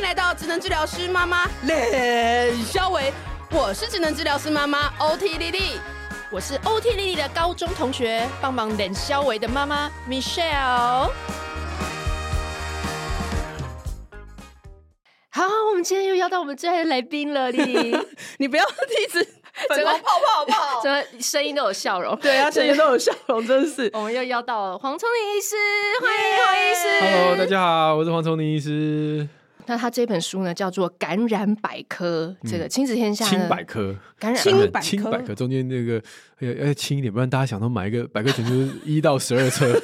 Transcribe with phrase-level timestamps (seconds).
[0.00, 3.12] 迎来到智能治疗师妈妈冷肖维，
[3.50, 5.78] 我是智能治疗师妈妈 OT 丽丽，
[6.30, 11.10] 我是 OT 丽丽的高中同学，帮忙冷肖维的妈妈 Michelle。
[15.28, 17.98] 好，我们今天又邀到我们最爱的来宾了，莉莉，
[18.38, 19.22] 你不要一直
[19.68, 22.16] 整个泡泡泡，整个 声音都有笑容？
[22.16, 23.90] 对啊，声音都有笑容， 真是。
[23.92, 25.56] 我们又邀到了黄聪宁医师，
[26.00, 27.18] 欢迎黄医师。
[27.18, 29.28] Hello，大家好，我是黄聪宁医师。
[29.70, 36.02] 那他这本书呢，叫做《感染百科》，这个亲子天下轻 百科，感染轻百轻百科中间那个
[36.40, 39.72] 要要轻一点，不然大家想到买一个百科全书一到十二册。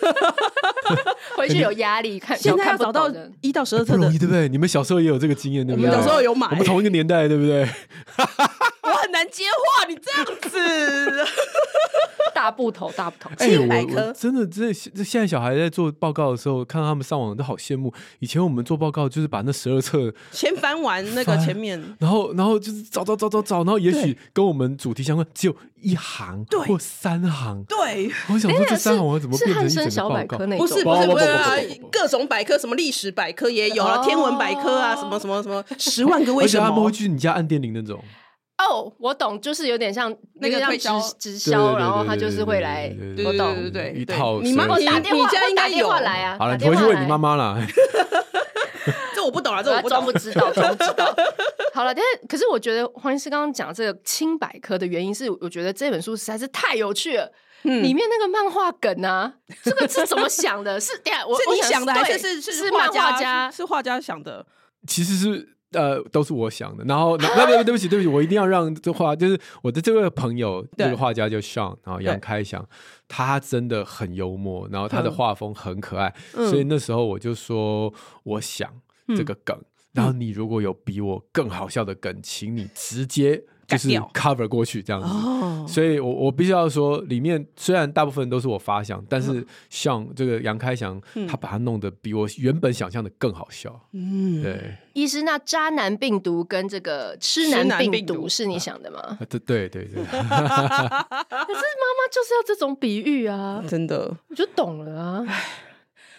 [1.37, 3.09] 回去有压力，看 现在要找到
[3.41, 4.49] 一到十二册的，不容易，对不对？
[4.49, 5.89] 你们小时候也有这个经验，对不对？
[5.89, 7.65] 我们小时候有买，我们同一个年代，对不对？
[8.87, 11.27] 我很难接话，你这样子，
[12.35, 17.93] 大部头，大部头，轻百科，真的，真的，现在小孩在做报告的时候，看到他们上网都好羡慕。
[18.21, 27.65] 以前我们做报告就是把那十二册先翻完那个前面，然后，然后就是找找找找找，然后也许跟我们主题相关，只有一行或三行。
[27.65, 30.38] 对，我想说这三行我要怎么变成一整个报告？
[30.38, 31.53] 不是不是不是啊，
[31.91, 36.65] 各种百科，什么历史百科也有了，天文百科啊，什么什么什么，十万个为什么？
[36.65, 38.03] 而且他们会去你家按电铃那种。
[38.59, 42.90] 哦，我懂，就是有点像那个直直销，然后他就是会来，
[43.24, 44.40] 我懂，对对对，一套。
[44.40, 46.37] 你妈妈打电话，你家应该有来啊。
[46.38, 47.59] 好了，你回去问你妈妈了。
[49.15, 51.15] 这我不懂啊，这我装不知道，装不知道。
[51.74, 57.30] 好了，但是可是我觉得黄医师刚刚讲这个轻百科的原因是，我觉得这本书实在是太有趣了。
[57.65, 60.80] 嗯，里面那个漫画梗啊，这个是怎么想的？
[60.80, 60.93] 是
[61.29, 63.51] 我是你想的还是是是画家？
[63.51, 64.47] 是画家想的？
[64.87, 65.56] 其实是。
[65.72, 66.84] 呃，都是我想的。
[66.84, 72.67] 然后，那那对不起，对不起，我一定要让这画，就是我的这位朋友，这个画家叫 Sean，然后杨开祥，
[73.09, 78.72] 他真的很幽默，然后他的画风很可爱，所以那时候我就说，我想
[79.17, 79.59] 这个梗，
[79.93, 83.44] 然后你如果有比我更好笑的梗，请你直接。
[83.67, 93.81] 就是 cover 过去这样子，哦、所以我我必须要说，里面虽然大部分都是我发想，但是像这个杨开祥，嗯、他把它弄得比我原本想象的更好笑。
[93.93, 94.76] 嗯，对。
[94.93, 99.19] 医师，那渣男病毒跟这个痴男病毒是你想的吗？
[99.28, 99.84] 对对对。
[99.94, 105.25] 可是妈妈就是要这种比喻啊，真的，我就懂了啊。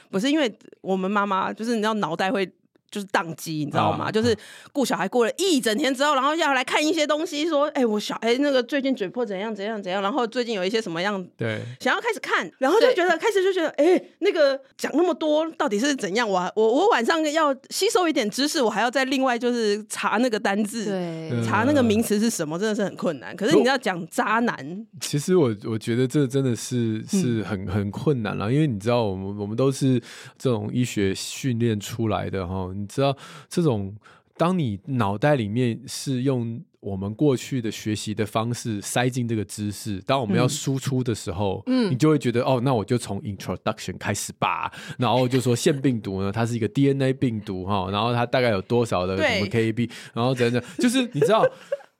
[0.10, 2.50] 不是因为我们妈妈，就是你知道脑袋会。
[2.90, 4.06] 就是宕机，你知道吗？
[4.06, 4.36] 啊、就是
[4.72, 11.22] 顾小孩过了一整天之后，然后要来看一些东西，说：“哎、欸，我小哎、欸、那个最近嘴破怎样怎样怎样，然后最近有一些什么样？
[11.36, 16.28] 对，想要开始看，然后就觉得开始就觉得，哎、欸，那个讲那么多到底是怎样？
[16.28, 23.36] 我我我晚上要吸收一点知识，我还要再另外就是查那个单字，对，查那个名词是什么，真的是很困难。
[23.36, 30.02] 可是你要讲渣男，其实我我觉得这真的是是很很困难了，因为你知道，我们我们都是
[30.38, 32.72] 这种医学训练出来的哈。
[32.78, 33.16] 你知道
[33.50, 33.96] 这种，
[34.38, 51.44] 当你脑袋里面是用我们过去的学习的方式塞进这个知识，当我们要输出的时候，嗯，你就会觉得哦，那我就从 introduction 开始吧，然后就说腺病毒呢，它是一个 DNA 病毒哈，然后它大概有多少的什么 KB，然后等等，就是你知道，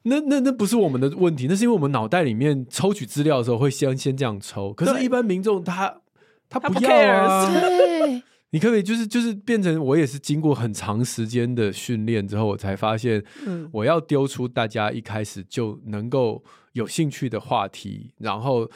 [0.04, 6.02] 那那那不是我们的问题，那是因为我们脑袋里面抽取资料的时候会先先这样抽，可是一般民众他
[6.48, 7.52] 他不要啊。
[8.52, 13.24] 你可不可以就是就是变成我也是经过很长时间的训练之后，我才发现，
[13.72, 18.70] 我要丢出大家一开始就能够有兴趣的话题，然后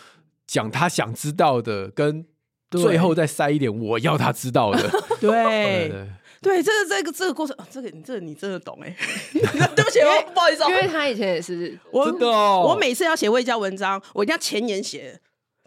[0.45, 2.25] 讲他想知道的，跟
[2.69, 4.89] 最后再塞一点我要他知道的。
[5.21, 5.91] 对
[6.41, 8.93] 对，这个这个这个过程，这个你这个你真的懂哎。
[9.31, 9.99] 对不起，
[10.33, 15.19] 不好意思，因为他以前也是我真的，我每次要写未教文章，我一定要前言写。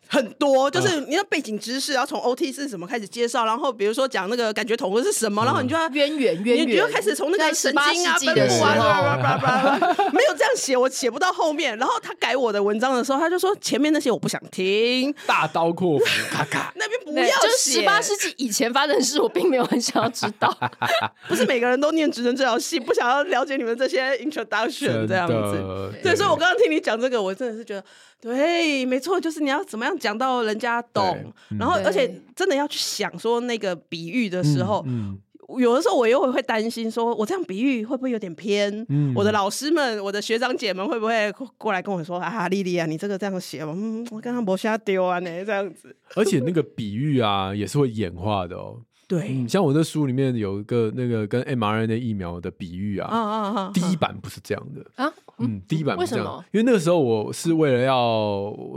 [0.06, 9.78] 很多就是你要背景知识，要从 OT 是什么开始介绍，然后比如说讲那个感觉统合是什么，然后你就要渊源渊源，你就开始从那个神经啊、分布啊，
[10.12, 11.76] 没有这样写，我写不到后面。
[11.78, 17.32] 然后他改我的文章的时候，他就说前面那些我不想听，大刀阔斧，咔咔， 那边不要写。
[17.42, 20.54] 就是十八世纪以前发生的事，我并没有很想要知道。
[21.28, 25.92] 不是每个人都念职能这条戏，不想要了解你们这些 introduction 这样子。
[26.02, 27.84] 对，所以我刚刚听你讲这个，我真的是觉得。
[28.20, 35.18] 对，没错，就是你要怎么样讲到人家懂，嗯、然后而且真的要去想说那个比喻的时候，嗯嗯、
[35.58, 38.84] 有的时候我又会会担心说，我这样比喻会不会有点偏？
[38.88, 45.94] 嗯、我的老师们、我的学长姐们会不会过来跟我说啊，莉莉啊，你这个这样写，嗯，我刚刚没瞎丢啊，呢这样子。
[46.14, 48.80] 而且那个比喻啊，也是会演化的哦。
[49.06, 55.12] 对、嗯，像我的书里面有一个那个跟 mRNA 疫苗的比喻啊，啊啊啊啊第一版不是这样的啊。
[55.38, 56.44] 嗯，第一版不是这样？
[56.52, 57.96] 因为那个时候我是为了要，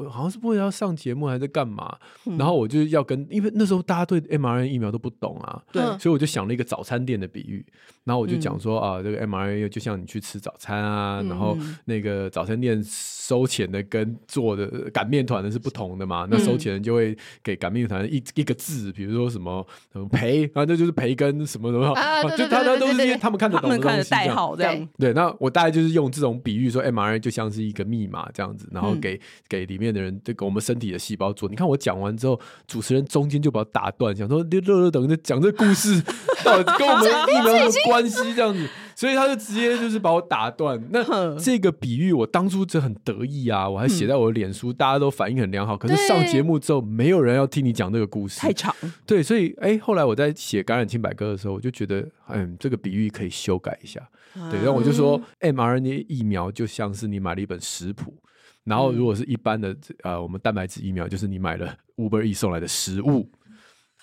[0.09, 1.95] 好像是为了要上节目还是干嘛，
[2.25, 7.63] 嗯、然后我就要跟，因为那时候大家对 mRNA 疫苗都不懂啊，对，所以我就想了一个早餐店的比喻，
[8.05, 19.63] 然后我就讲说、嗯、啊，这个 mRNA 就像你去吃早餐啊，嗯、然后那个早餐店收钱的跟做的擀面团的是不同的嘛，嗯、那收钱的就会给擀面团一一个字，比如说什么
[19.93, 31.47] 什么培，然后这就是培根什么什么，啊、就他他都是些他们看得懂的东西，代号这样，对，那我大概就是用这种比喻说 mRNA 就像是一个密码这样子，然后给、嗯、给里面的人，这个我们身体的细胞做。
[31.47, 36.01] 你看我讲完之后，主持人中间就把我打断，想说乐乐等着讲这个故事，
[36.43, 38.33] 到底跟我们疫苗有关系？
[38.33, 38.67] 这样子，
[38.97, 40.83] 所以他就直接就是把我打断。
[40.89, 45.77] 那这个比喻我当初就很得意啊，我还写在我的脸书，大家都反应很良好。
[45.77, 48.73] 可是上节目之后，没有人要听你讲这个故事，太长。
[49.05, 54.01] 对，所以哎，后来我在写感染清百科的时候，我就觉得，嗯，这个比喻可以修改一下。
[54.49, 58.15] 对，然后我就说，mRNA 疫苗就像是你买了一本食谱，
[58.63, 63.29] 然后如果是一般的呃，我们蛋白质疫苗就是你买了 Uber E 送来的食物。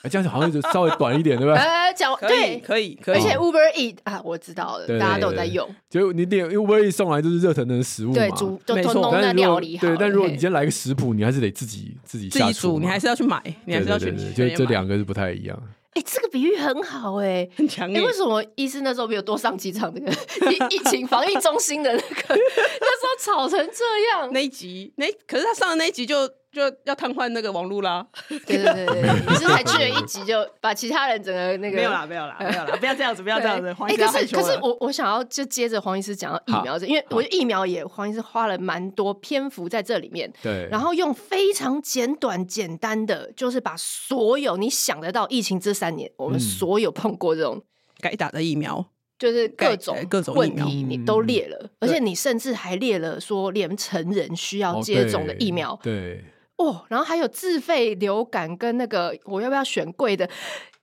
[0.08, 1.60] 这样子好像就稍微短一点，对不对？
[1.60, 3.18] 呃， 讲对，可以，可以。
[3.18, 5.68] 而且 Uber Eat 啊，我知道了，大家都有在用。
[5.88, 9.86] 就你点 Uber Eat 送来就是热腾腾的食物嘛，对，煮就通通的料理好。
[9.86, 14.12] 对，但如果你今天来个食谱，你还是得自己自己下厨，你还是要去买，你还是要去。
[14.34, 15.58] 就这两个是不太一样。
[15.94, 18.02] 哎，这个比喻很好，哎，很强烈。
[18.02, 20.10] 为什么医师那时候没有多上几场那个
[20.50, 22.24] 疫疫情防疫中心的那个？
[22.28, 23.84] 那时候吵成这
[24.18, 26.28] 样，那一集，那可是他上的那一集就。
[26.54, 33.66] 就要瘫痪那个网络啦， 对对对对，你是才去了一集就把其他人整个那个没有啦没有啦没有啦， 不要这样子不要这样子。
[33.80, 47.60] 哎，可是可是我我想要就接着黄医师讲到疫苗这，因为我疫苗也黄医师花了蛮多篇幅在这里面，对，然后用非常简短简单的，就是把所有你想得到疫情这三年我们所有碰过这种
[47.98, 48.86] 该打的疫苗，
[49.18, 56.22] 就是各种各种问题你都列了，而且你甚至还列了说连成人需要接种的疫苗，对。
[56.56, 60.28] 哦，然后还有自费流感跟那个我要不要选贵的？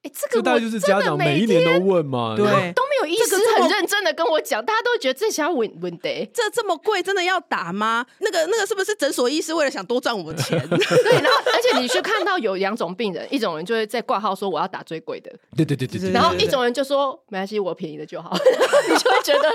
[0.03, 8.03] 哎，这个大概就是家长每一年都问嘛，对，都没有医师很认真的跟我讲，大家都觉得这想要稳稳的，这这么贵，真的要打吗？
[8.17, 10.57] 那个那个是不是诊所医师为了想多赚我们钱？
[10.67, 18.35] 对，然后而且你去看到有两种病人，一种人就会在挂号说我要打最贵的，对对对对对，然后一种人就说没关系，我便宜的就好，
[18.89, 19.49] 你就会觉得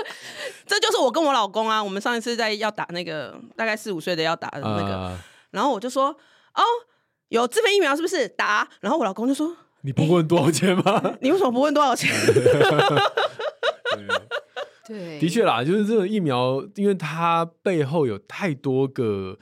[0.65, 5.17] 这就是我跟我老公啊，我们上一次在要打那个大概四五岁的要打的那个，
[5.57, 6.15] 然后我就说。
[6.57, 6.63] 哦，
[7.27, 8.67] 有自费疫苗是不是打？
[8.81, 9.55] 然后我老公就说
[9.85, 11.17] ：“你不问多少钱吗？
[11.21, 12.09] 你为什么不问多少钱？”
[14.87, 19.37] 对，的确啦，就是这个疫苗，因为它背后有太多个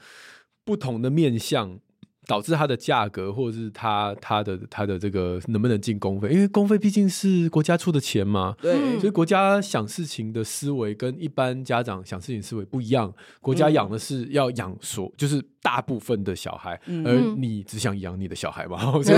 [0.62, 1.78] 不同的面向。
[2.26, 6.28] 导致它的价格，或者是它它的它的这个能不能进公费？
[6.30, 13.14] 因为公费毕竟是国家出的钱嘛，对，所以国家想事情的思维跟一般家长想事情思维不一样。
[13.40, 18.92] 国家养的是要养所，就是大部分的小孩，嗯、而你只想养你的小孩嘛。
[19.06, 19.16] 对，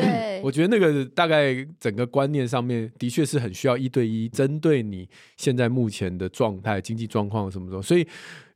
[0.00, 7.80] 对，我觉得那个大概整个观念上面的确是很需要一对一针对你现在目前的状态、经济状况什么的。
[7.80, 8.04] 所以，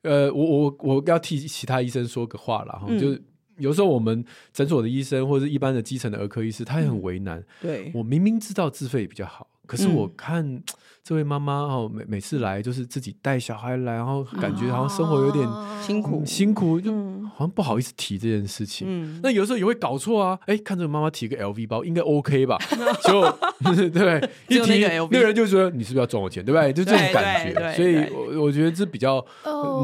[0.03, 3.23] 呃，我我我要替其他医生说个话了哈，嗯、就是。
[3.59, 7.43] 有时候我们诊所的医生或者是一般的基层的儿科医师，他也很为难。
[7.61, 10.63] 对，我明明知道自费比较好，可是我看
[11.03, 15.47] 这位妈妈哦，每每次来就是自己带小孩来，然后感觉好像生活有点
[15.83, 16.93] 辛苦，辛苦就
[17.35, 19.21] 好像不好意思提这件事情。
[19.23, 22.57] 那有时候也会搞错啊，哎，看这个妈妈提个 LV 包，应该 OK 吧？
[23.05, 23.31] 就
[23.91, 26.73] 对，一提那个人就说你是不是要赚我钱，对不对？
[26.73, 29.25] 就这种感觉，所以我我觉得这比较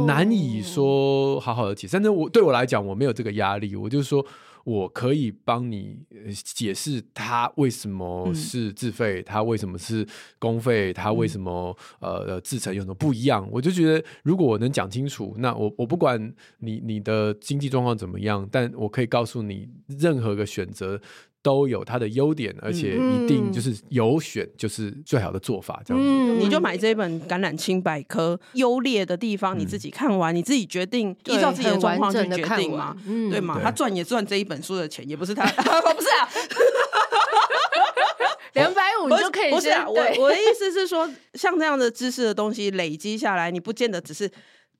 [0.07, 1.95] 难以说好好的解释。
[1.95, 4.25] 但是我对我来讲，我没有这个压力，我就说。
[4.65, 5.99] 我可以帮你
[6.35, 10.07] 解释他为什么是自费，他为什么是
[10.39, 13.49] 公费，他为什么呃自成有什么不一样？
[13.51, 21.01] 我就觉得，如果我能讲清楚，那我我不管你你的经济状况怎么样，但我可以告诉你，任何个选择。
[21.43, 26.09] 都有它的优点，而且一定就是有选就是最好的做法，这样子。
[26.09, 32.95] 嗯，你就买这本《感染清百科》，优劣的地方你自己看完，你自己决定，依照自己的状况去决定嘛，
[33.31, 33.59] 对嘛？
[33.63, 36.29] 他赚也赚这一本书的钱，也不是他， 不是啊，
[38.53, 39.51] 两百五就可以。
[39.51, 44.31] 不是啊，我我的意思是说，像这样的知识的东西累积下来，你不见得只是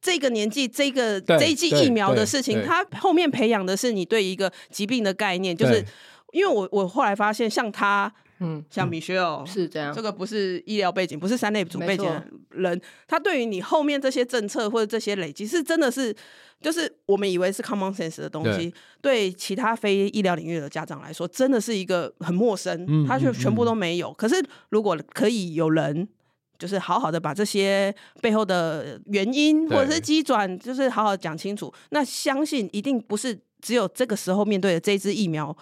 [0.03, 5.83] 这个年纪这个这一剂疫苗的事情，它后面培养的是你对一个疾病的概念，就是。
[6.33, 16.15] 因为我我后来发现，像他，嗯，像 Michelle 是这样，这个不是医疗背景，不是三类组背景的人，他对于你后面这些政策或者这些累积，是真的是，
[16.61, 24.13] 就是我们以为是 common sense 的东西，对其他非医疗领域的家长来说，真的是一个很陌生，嗯他却全部都没有。
[24.15, 24.37] 可是
[24.71, 26.09] 如果可以有人
[26.59, 31.73] 就是好好的把这些背后的原因或者是机转，就是好好讲清楚。
[31.91, 35.55] 那相信一定不是只有这个时候面对的这支疫苗。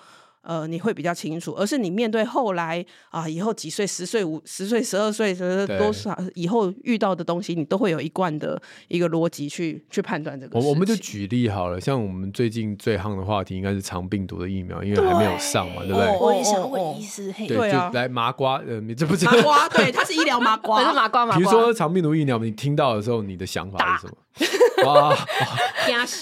[0.49, 5.35] 呃，你会比较清楚，而是你面对后来啊，以后几岁、十岁、五十岁、十二岁，
[5.78, 10.59] 多少以后遇到的东西，你都会有一贯的一个逻辑去去判断这个。
[10.59, 16.19] 我我们就举例好了，像我们最近最夯的话题应该是肠病毒的疫苗，因为还没有上嘛，对，对不对？
[16.19, 21.37] 我也想问医师，嘿，对啊，来麻瓜，呃，你这不是麻瓜，对，它是医疗麻瓜， 是麻瓜麻瓜。
[21.37, 24.17] 比如说肠病毒疫苗，你听到的时候，你的想法是什么？
[24.87, 25.16] 哇，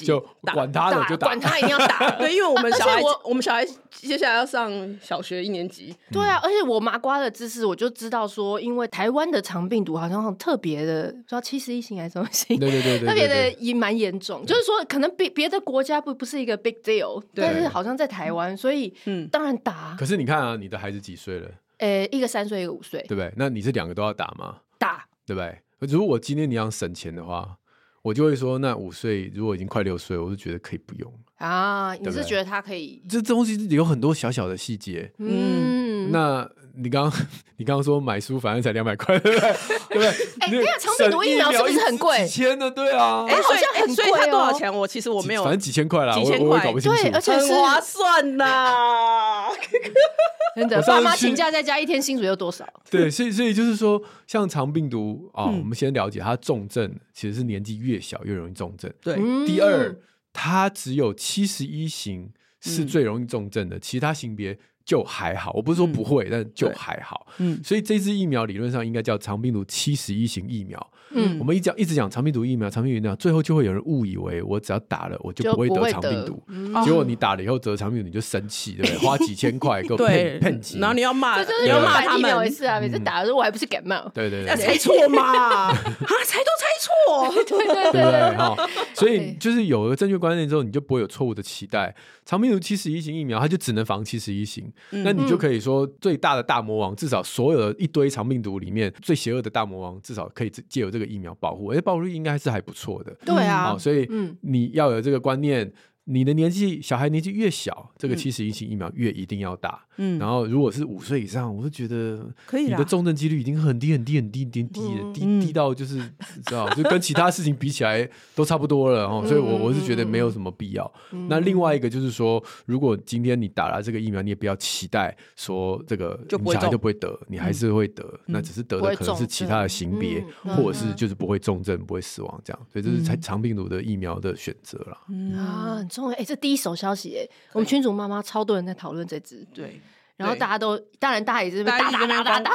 [0.05, 0.21] 就
[0.53, 2.11] 管他的，就打，管他一定要打。
[2.17, 4.71] 对，因为我们小孩，我们小孩接下来要上
[5.01, 5.95] 小学一年级。
[6.11, 14.45] 对啊，而且我麻瓜的知识，我就知道说，因为台湾的肠病毒好像很特别的，不知道七十一型还是什么型，对对对，特别的也蛮严重。
[14.47, 19.95] 就是说，可能别别的国家不不是一个 big deal，但是好像在台湾，所以嗯，当然打。
[19.99, 21.51] 可是你看啊，你的孩子几岁了？
[21.79, 23.31] 呃，一个三岁，一个五岁，对不对？
[23.37, 24.57] 那你是两个都要打吗？
[24.79, 25.61] 打，对不对？
[25.81, 27.59] 如果今天你要省钱的话。
[28.07, 31.93] 我就会说，那五岁如果已经快六岁，我就觉得可以不用啊。
[31.95, 33.03] 你是觉得他可以？
[33.09, 35.11] 这东西有很多小小的细节。
[35.19, 37.21] 嗯，那你刚刚
[37.57, 39.57] 你刚刚说买书反正才两百块， 对不对？
[39.89, 40.09] 对不对？
[40.41, 42.27] 哎，这样长病毒疫苗是不是很贵？
[42.27, 42.71] 几千的？
[42.71, 43.25] 对啊。
[43.29, 44.05] 哎，好像很贵。
[44.19, 44.73] 它多少钱？
[44.73, 46.61] 我其实我没有，反正几千块啦，几千块。
[46.61, 46.73] 对，
[47.13, 49.49] 而且是很划算呐。
[50.57, 52.67] 真的，爸妈请假在家一天薪水有多少？
[52.91, 58.91] 对，所以所以就是说，像肠病毒啊，我们先了解它重症其实是年纪越小越容易重症。
[59.03, 59.17] 对，
[59.47, 59.95] 第二，
[60.33, 62.31] 它只有七十一型
[62.61, 65.53] 是最容易重症的，其他型别就还好。
[65.53, 67.27] 我不是说不会，但就还好。
[67.39, 70.91] 嗯，所以这支疫苗理论上应该叫长病毒七十一型疫苗。
[71.11, 76.43] 嗯，我们一讲一直讲长病毒疫苗，长病毒疫苗，最后就会有人误以为我只要打了，我就不会得长病毒。
[76.85, 78.99] 结果你打了以后得长病毒，你就生气，对不对？
[79.07, 82.81] 花几千块给我 骗骗钱，然后你要骂，你要骂他们一次啊！
[82.81, 85.23] 每次打的时候我还不是感冒，对对对，猜错嘛？
[85.71, 88.57] 啊，猜都猜错，对对对对哈。
[88.95, 91.95] 所以就是有了正确观念之后，你就不会有错误的期待。
[92.25, 103.17] 长病毒七十一型疫苗，它就只能防七十一型，那你就可以说最大的大魔王，至少所有的一堆长病毒里面最邪恶的大魔王，至少可以借由这个疫苗保护，而且保护率应该是还不错的。
[103.25, 104.09] 对啊，好，所以
[104.41, 105.73] 你要有这个观念。
[106.09, 109.85] 你的年纪，小孩年纪越小，这个七十一型疫苗越一定要打。
[109.97, 119.25] 嗯，然后如果是五岁以上，我就觉得可以，你的重症几率已经很低很低很低很低很低了，低低到就是知道，就跟其他事情比起来都差不多了哦。
[119.27, 120.93] 所以我我是觉得没有什么必要。
[121.29, 132.67] 那另外一个就是说，如果今天你打了这个疫苗，你也不要期待说这个你小孩就不会得，你还是会得，那只是得的可能是其他的型别，或者是就是不会重症不会死亡这样。
[132.73, 134.99] 所以这是长长病毒的疫苗的选择了。
[135.37, 135.83] 啊。
[136.13, 139.81] 哎，这第一手消息哎，我们群主妈妈超多人在讨论这只，对，
[140.17, 142.55] 然后大家都，当然大家也是打打打打打，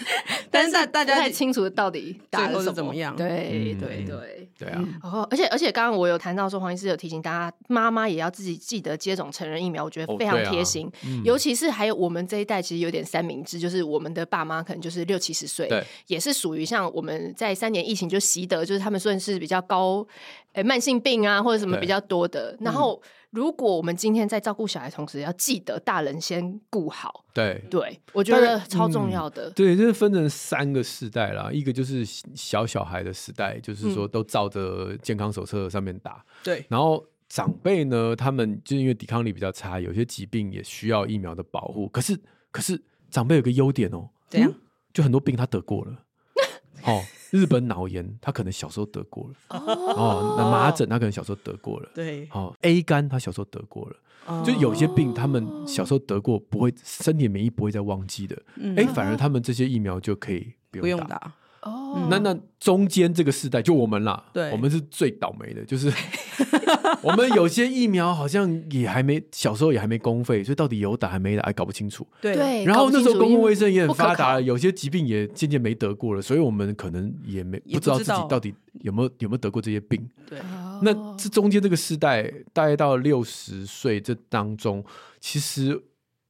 [0.50, 4.82] 但是大家不太清楚到底打的是怎么样，对对对对啊。
[5.02, 10.90] 然后，而且而且刚刚我有谈到说，黄医师有提醒大家，妈妈也要自己记得接种成人疫苗，我觉得非常贴心，
[11.24, 15.68] 尤其是还有我们这一代其实有点三明治，就是我们的爸妈可能就是六七十岁，
[16.06, 20.06] 也是属于像我们在三年疫情就习得，就是他们算是比较高。
[20.54, 22.54] 哎，慢性病啊，或者什么比较多的。
[22.60, 23.00] 然后，
[23.32, 27.24] 如果我们今天在照顾小孩同时，要记得大人先顾好。
[27.32, 29.50] 对对，我觉得超重要的。
[29.52, 36.22] 对，就是分成三个时代啦，一个就是小小孩的时代，就是说都照着健康手册上面打。
[36.44, 36.62] 对。
[36.68, 41.88] 然后长辈呢，他们就因为抵抗力比较差，有些疾病也需要疫苗的保护。
[41.88, 42.20] 可是，
[42.50, 44.52] 可是长辈有个优点哦，怎样？
[44.92, 46.04] 就很多病他得过了。
[46.84, 47.02] 哦。
[47.32, 50.36] 日本脑炎，他可能小时候得过了哦。
[50.36, 51.88] 那麻疹，他可能小时候得过了。
[51.94, 53.96] 对，哦，A 肝，他小时候得过了。
[54.44, 58.40] 就有些病，他们小时候得过，不会身体免疫不会再忘记的。
[58.76, 61.34] 哎，反而他们这些疫苗就可以不用打。
[61.62, 65.90] 哦，那那中间这个世代就我们啦，对，我们是最倒霉的，就是
[67.02, 72.06] 我们有些疫苗好像也还没小时候也还没公费，所以到底有打还没打还搞不清楚。
[72.20, 80.08] 对，然后那时候公共卫生也很发达，有些疾病也渐渐没得过了，所以我们可能也没不知道自己到底有没有有没有得过这些病。
[80.28, 80.38] 对，
[80.82, 84.84] 那这中间这个世代大概到六十岁这当中，
[85.20, 85.82] 其实。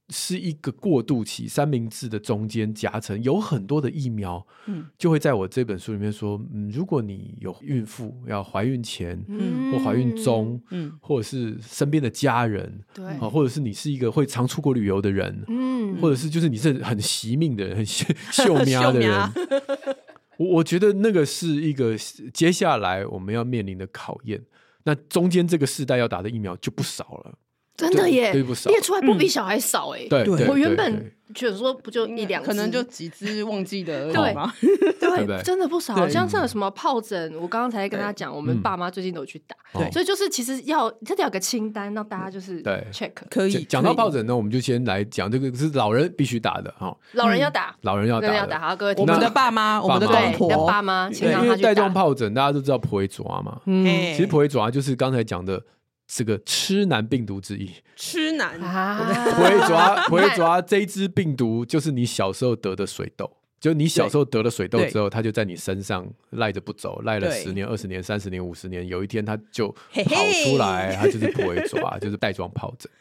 [0.09, 19.31] 是一个过渡期，三明治的中间夹层有很多的疫苗，嗯，就会在我这本书里面说，嗯，如果你有孕妇要怀孕前，嗯，或怀孕中，嗯，或者是身边的家人，对，啊，或者是你是一个会常出国旅游的人，嗯，或者是就是你是很惜命的人，很 秀秀喵的人，
[20.37, 21.95] 我我觉得那个是一个
[22.33, 24.43] 接下来我们要面临的考验。
[24.85, 27.39] 那中间这个世代要打的疫苗就不少了。
[27.75, 30.05] 真的耶，列出来不比小孩少哎。
[30.07, 34.53] 对，我原本觉得说不就一两，可能就几只忘记的对吗。
[34.99, 36.07] 对， 真的不少。
[36.07, 39.55] 像像什么疱疹，我刚刚才跟他讲，我们爸妈最近都有去打。
[39.73, 43.63] 对，所以就是其实要这得有个清单，让大家就是对 check 可以。
[43.63, 46.95] 讲到疱疹呢，我们就先来讲这个是老人必须打的哈。
[47.13, 48.59] 老人要打，老人要打，要打。
[48.59, 53.59] 好，各位，我们的爸妈，我们的公婆，爸妈，因为带状疱疹，大家都知道普洱抓嘛。
[53.65, 55.59] 嗯，其实普洱抓就是刚才讲的。
[56.07, 58.59] 这个痴男病毒之一，痴男。
[58.59, 58.99] 啊，
[59.35, 63.37] 普洱抓，普洱 抓这一支病毒就是你小时候得的水痘。
[63.63, 70.03] 就你小时候得了水痘之后，它就在你身上赖着不走，赖了十年、二十年、三十年、五十年，有一天它就跑
[70.43, 72.91] 出来，它就是不会抓， 就是带状疱疹。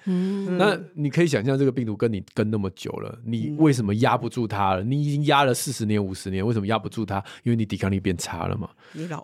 [0.57, 4.85] 那你可以想象，这个病毒跟你跟那么久了，你为什么压不住它了？
[4.85, 7.17] 你已经压了四十年、五十年，为什么压不住它？
[7.43, 8.71] 因为你抵抗力变差了嘛。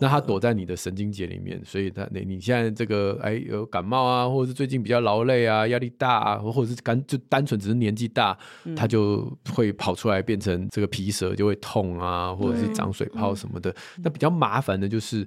[0.00, 8.36] 那它躲在你的神经节里面，所以它你你现在这个哎有感冒啊，或者是最近比较劳累啊、压力大啊，或者是干就单纯只是年纪大，
[8.74, 11.27] 它就会跑出来变成这个皮蛇。
[11.34, 13.70] 就会痛啊，或者是长水泡什么的。
[13.70, 15.26] 嗯、那比较麻烦的就是，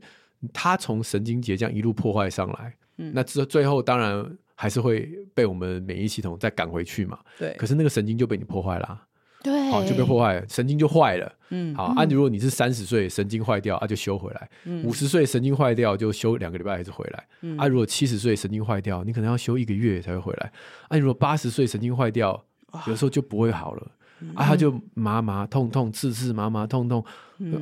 [0.53, 7.19] 它从神经节这样一路破坏上来，嗯、那之最后当然还是会被我们免疫系统再赶回去嘛。
[7.37, 7.53] 对。
[7.57, 9.03] 可是那个神经就被你破坏了，啊，
[9.43, 11.33] 对，好就被破坏了，神经就坏了。
[11.49, 11.73] 嗯。
[11.75, 14.47] 好，按、啊、如果你是三十岁神经坏掉，啊就修回来；
[14.83, 17.27] 五十岁神经坏掉就修两个礼拜还是回来。
[17.41, 17.57] 嗯。
[17.57, 20.51] 啊，如果七十岁神经坏掉，你可能要修一个月才会回来。
[20.89, 22.43] 啊，如果八十岁神经坏掉，
[22.87, 23.91] 有时候就不会好了。
[24.35, 27.03] 啊，他就麻麻痛痛、刺刺麻麻痛痛，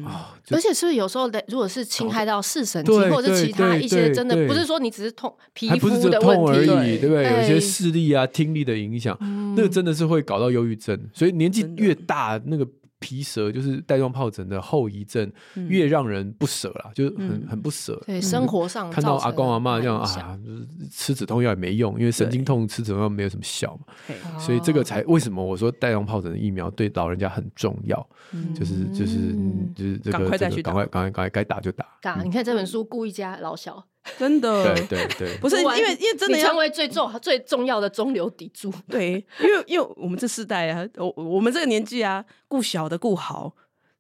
[0.06, 0.36] 啊！
[0.52, 7.24] 而且是不是有时候的，如果是侵害到视神经，或者是其他一些，真的不是说你只是痛皮肤的问题而已，对不对？
[7.24, 9.18] 有些视力啊、听力的影响，
[9.56, 11.00] 那个真的是会搞到忧郁症。
[11.14, 12.68] 所以年纪越大，那个。
[13.00, 15.32] 皮蛇就是带状疱疹的后遗症，
[15.68, 18.02] 越让人不舍啦，就是很很不舍。
[18.06, 23.94] 对，生活上看到阿公阿妈这样啊，就是吃止痛药也没用，因为神经痛吃止痛药没有什么效嘛。
[24.38, 28.10] 所以这个才为什么我说带状疱疹的疫苗对老人家很重要，
[28.54, 29.36] 就是就是
[29.74, 31.86] 就是这个赶快再去打，赶快赶快赶快该打就打。
[32.02, 33.84] 打，你看这本书顾一家老小。
[34.18, 38.74] 真的，对对对，不是因为因为真的要成为最重最重要的中流砥柱。
[38.90, 43.54] 对，因为因为我们这世代啊，我我们这个年纪啊，顾小的顾好，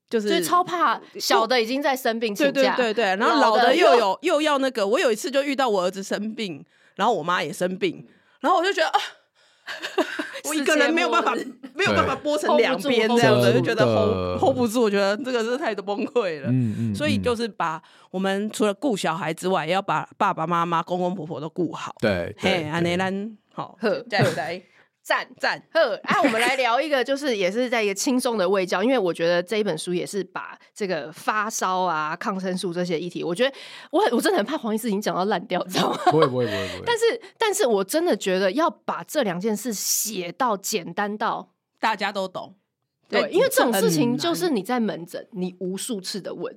[0.09, 4.87] 就是超怕小的已经在生病，对对对对，然后老的又有又要那个。
[4.87, 8.07] 我有一次就遇到我儿子生病，然后我妈也生病，
[8.39, 8.99] 然后我就觉得啊。
[10.49, 11.35] 我一个人没有办法，
[11.75, 14.81] 没有办法播成两边这样子，就觉得 hold hold 不住。
[14.81, 16.47] 我觉得这个是太多崩溃了。
[16.49, 16.95] 嗯嗯。
[16.95, 21.93] 所以就是把我们除了顾小孩之外，也要把爸爸妈妈、公公婆婆都顾好。
[21.99, 22.35] 对。
[22.39, 23.77] 嘿，安内兰，好，
[24.09, 24.61] 加油来。
[25.09, 33.55] 赞赞呵，啊，我们来聊一个，就是也是在一个轻松的味教，因为我觉得这一本书也是把这个发烧啊、抗生素这些议题，我觉得
[33.89, 35.97] 我我真的很怕黄医师已经讲到烂掉，知道吗？
[36.13, 36.83] 不会不会不会不会。
[36.85, 42.55] 但是但是我真的觉得要把这两件事写到简单到大家都懂，
[43.09, 46.55] 对，因为这种事情就是你在门诊，你无数次的问，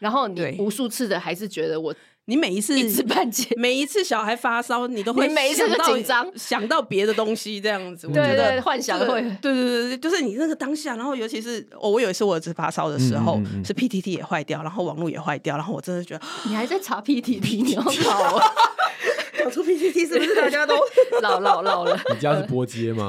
[0.00, 1.94] 然后你无数次的还是觉得我。
[2.28, 8.08] 你每一次一知半解，每一次小孩发烧，你都会每一次都紧张，想到别的东西这样子。
[8.08, 9.22] 对对，幻想会。
[9.40, 18.52] 对对对对，就是你那个当下，然后尤其是哦，我有一次我儿子发烧的时候，是 PTT 也坏掉，然后网络也坏掉，然后我真的觉得你还在查 PTT，你要跑啊？
[19.38, 20.74] 讲出 PTT 是不是大家都
[21.22, 21.96] 老老老了？
[22.12, 23.08] 你家是波接吗？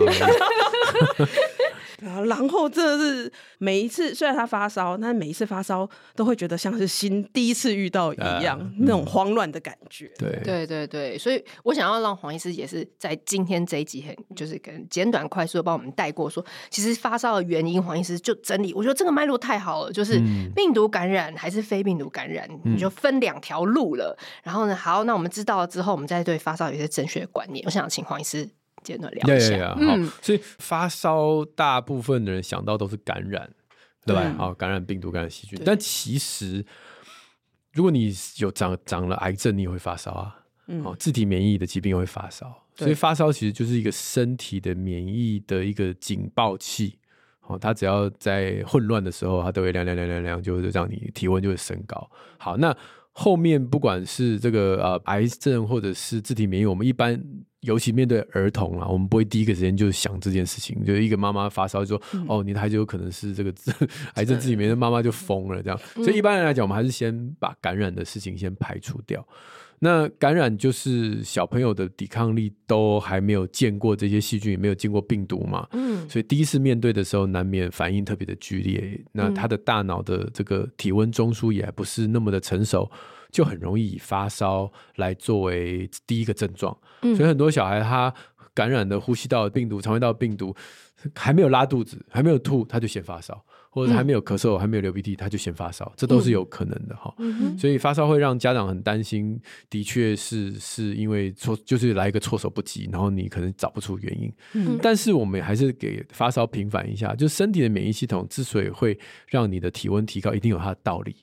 [2.00, 10.12] 然后真的是每一次，虽然他发烧，但每一次发烧都会觉得像是新第一次遇到一样，呃、那种慌乱的感觉。
[10.18, 20.22] 对对对对，所以我想要让黄医师也是在今天这一集很就是跟简短快速的帮我们带过说，说其实发烧的原因，黄医师就整理，我觉得这个脉络太好了，就是
[20.56, 24.18] 病毒感染还是非病毒感染，嗯、你就分两条路了。
[24.44, 27.66] 然后呢，好，那我们知道了之后，我们再对发烧有一些正确的观念。
[27.66, 28.48] 我想请黄医师。
[28.84, 33.50] 简短聊一下，嗯，所以发烧大部分的人想到都是感染，
[34.06, 34.34] 对吧？
[34.38, 36.66] 好，感染病毒、感染细菌，但其实
[37.74, 40.40] 如果你有长长了癌症，你也会发烧啊。
[40.84, 47.00] 哦，自体免疫的疾病也会发烧，所以发烧其实就是一个身体的免疫的一个警报器。
[47.42, 52.10] 哦，它只要在混乱的时候，它都会亮亮亮亮亮，就会让你体温就会升高。
[52.38, 52.76] 好，那
[53.12, 57.22] 后面不管是这个呃癌症或者是自体免疫，我们一般。
[57.62, 60.86] 尤其面对儿童啊，我们不会第一个时间就想这件事情。
[60.86, 63.54] 就一个妈妈发烧，就说：“嗯、哦，你的孩子有可能是这个
[64.14, 69.28] 癌症自己没的妈妈就疯了。”这样，嗯、所以一般人来讲，我们还是先把感染的事情先排除掉。
[69.80, 75.68] 那感染就是小朋友的抵抗力都还没有见过这些细菌，也没有见过病毒嘛。
[75.72, 79.00] 嗯，所以第一次面对的时候，难免反应特别的剧烈。
[79.12, 82.90] 那他的大脑的这个体温中枢也还不是那么的成熟。
[83.32, 88.14] 就很容易以发烧来作为第一个症状，嗯、所以很多小孩他
[88.54, 90.56] 感染的呼吸道病毒、肠胃道病毒，
[91.16, 93.44] 还没有拉肚子，还没有吐，他就先发烧。
[93.70, 97.14] 或者还没有咳嗽，还没有流鼻涕，他就先发烧，这都是有可能的哈。
[97.20, 104.34] 嗯、所以发烧会让家长很担心，的确是是因为措就是来一个措手不及，然后你可能找不出原因。
[104.54, 111.16] 嗯、但是我们还是给发烧平反一下，就身体的免疫系统之所以会让你的体温提高，一定有它的道理。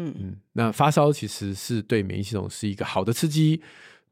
[0.00, 3.60] 嗯嗯，那发烧其实是对免疫系统是一个好的刺激。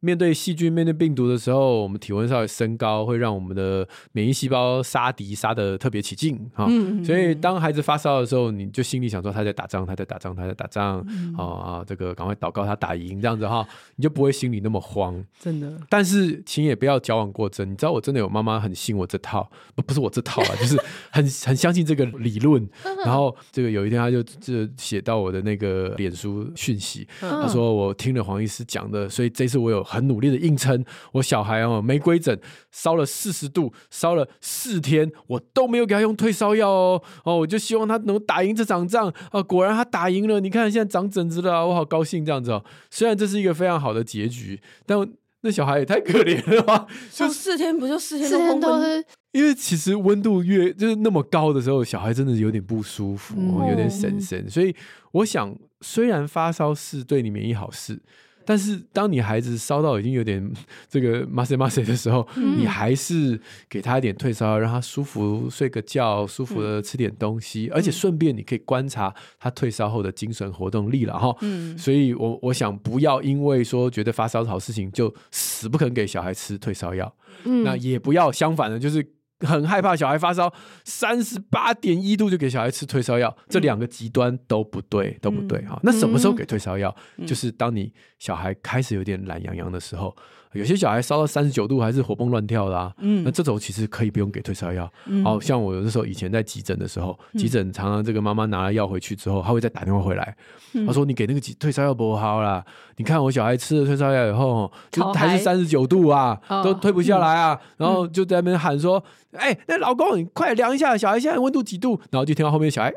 [0.07, 6.66] 面对细菌、面对病毒的时候，我们体温稍微升高，会让我们的免疫细胞杀敌杀的特别起劲哈。
[6.69, 11.05] 嗯嗯嗯，所以当孩子发烧的时候，你就心里想说他在打仗，他在打仗，他在打仗。
[11.09, 13.66] 嗯嗯啊，这个赶快祷告他打赢这样子哈，
[13.97, 15.21] 你就不会心里那么慌。
[15.40, 15.73] 真的。
[15.88, 17.69] 但是请也不要矫枉过正。
[17.69, 20.77] 你知道我真的有妈妈很信我这套，不不是我这套啊， 就是
[21.11, 22.64] 很很相信这个理论。
[23.05, 29.83] 然后这个有一天他就就写到我的那个脸书讯息，他说我听了黄医师讲的，所以这次我有。
[29.97, 32.39] 很努力的硬撑，我小孩哦，玫瑰疹
[32.71, 39.43] 烧了四十度，烧了四天，我都没有给他用退烧药哦哦，我就希望他能打赢这场仗啊！
[39.43, 42.65] 果然他打赢了，你看现在长疹子了，我好高兴这样子哦。
[42.91, 44.99] 虽然这是一个非常好的结局，但
[45.41, 46.87] 那小孩也太可怜了吧？
[47.11, 48.29] 就四天不就四天？
[48.29, 54.49] 四天都是因为其实温度越就是那么高的时候，小孩真的有点不舒服，嗯、有点神神。
[54.49, 54.75] 所以
[55.13, 58.01] 我想，虽然发烧是对你免疫好事。
[58.47, 60.51] 但是，当你孩子烧到已经有点
[60.89, 71.37] 这个麻塞麻塞的时候，嗯、你还是给他一点退烧药，让他舒服睡个觉，舒服的吃点东西，嗯、而且顺便你可以观察他退烧后的精神活动力了哈。
[71.41, 77.13] 嗯、所以我我想不要因为说觉得发烧是好事情，就死不肯给小孩吃退烧药。
[77.45, 79.05] 嗯、那也不要相反的，就是。
[79.40, 80.53] 很害怕小孩发烧
[80.85, 85.79] 三十八点一度就给小孩吃退烧药，这两个极端都不对，都不对哈。
[85.83, 86.94] 那什么时候给退烧药？
[87.27, 90.16] 就是当你小孩开始有点懒洋洋的时候。
[90.53, 94.91] 有些小孩烧到三十九度还是活蹦乱跳的、啊，嗯，那这种其实可以不用给退烧药。
[95.07, 100.37] 嗯、好像我有的时候以前在急诊的时候，嗯、急诊常常这个妈妈拿了药回去之后，她会再打电话回来，
[100.75, 102.65] 嗯、她说：“你给那个退烧药不好啦，
[102.97, 107.55] 你看我小孩吃了退烧药以后，就还是三十九度啊，都退不下来啊。
[107.55, 109.03] 嗯”然后就在那边喊说
[109.37, 112.93] ：“哎、欸，那老公你快量一下，小孩现在温度几度？”然后就听到后面小孩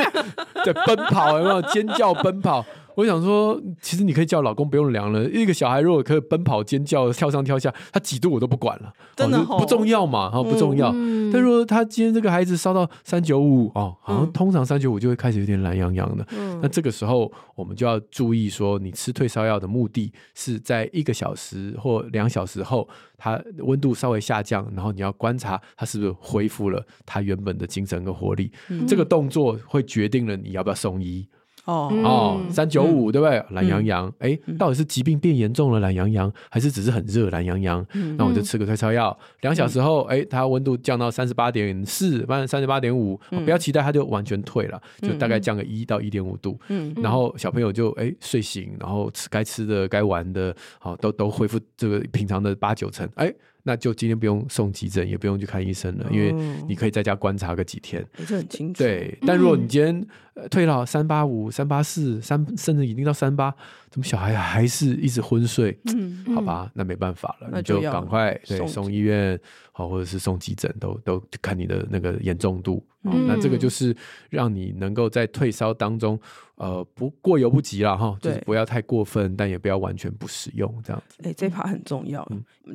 [0.64, 2.64] 在奔跑，有没有尖叫奔跑？
[3.00, 5.24] 我想说，其实你可以叫老公不用量了。
[5.30, 10.92] 一个小孩如果可以奔跑、尖叫、跳上跳下，他几度我都不管了，真的、哦、不重要嘛，哈，不重要。
[10.94, 16.26] 嗯、但如果他今天这个孩子烧到三九五哦，好像通常三九五就会开始有点懒洋洋的。
[16.32, 22.86] 嗯、那这个时候我们就要注意说，你吃退烧药的目的是在一个小时或两小时后，
[23.16, 28.52] 他温度稍微下降，然后你要观察他是不是恢复了他原本的精神跟活力。
[28.68, 31.26] 嗯、这个动作会决定了你要不要送医。
[31.70, 31.90] 哦。
[32.04, 33.42] 哦，三九五对不对？
[33.50, 37.86] 懒羊羊，哎，到底是疾病变严重了懒羊羊，还是只是很热懒羊羊？
[38.16, 46.58] 那我就吃个退烧药，两小时后，哎，它温度降到三十八点四，反正三十八点五，不要期待它就完全退了，就大概降个一到一点五度。
[46.68, 53.32] 嗯，然后小朋友就哎睡醒，然后吃该吃的该玩的，好都都恢复这个平常的八九成，哎。
[53.62, 56.32] 那就今天不用送急诊，也不用去看医生了，因为
[56.68, 58.82] 你可以在家观察个几天，是很清楚。
[58.82, 60.06] 对，但如果你今天
[60.50, 63.54] 退到三八五、三八四、三甚至已经到三八，
[63.90, 65.76] 怎么小孩还是一直昏睡？
[65.86, 69.38] 嗯，好吧，那没办法了，那就赶快对送医院，
[69.72, 72.84] 好，或者是送急诊，都都看你的那个严重度。
[73.02, 73.96] 那这个就是
[74.28, 76.20] 让你能够在退烧当中。
[76.56, 81.16] 呃，不过犹不及了哈，就是不要太过分，但也不要完全不使用这样子。
[81.24, 82.22] 哎，这一趴很重要，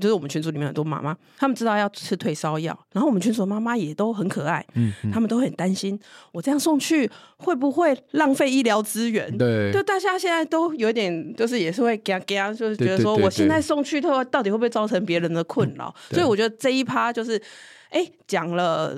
[0.02, 6.00] 就是我们群组里面很多妈妈，他们知道要吃退烧药，然后我们群组的妈妈也都很可爱，嗯，她们都很担心，
[6.32, 9.38] 我这样送去会不会浪费医疗资源？
[9.38, 11.05] 对，就大家现在都有点，
[11.36, 15.94] 就是也是会嘎嘎，就是觉得说，我现在送去的话，到底会不会造成别人的困扰？
[16.12, 17.42] 所以我觉得这一趴就是。
[17.96, 18.94] 哎，讲了，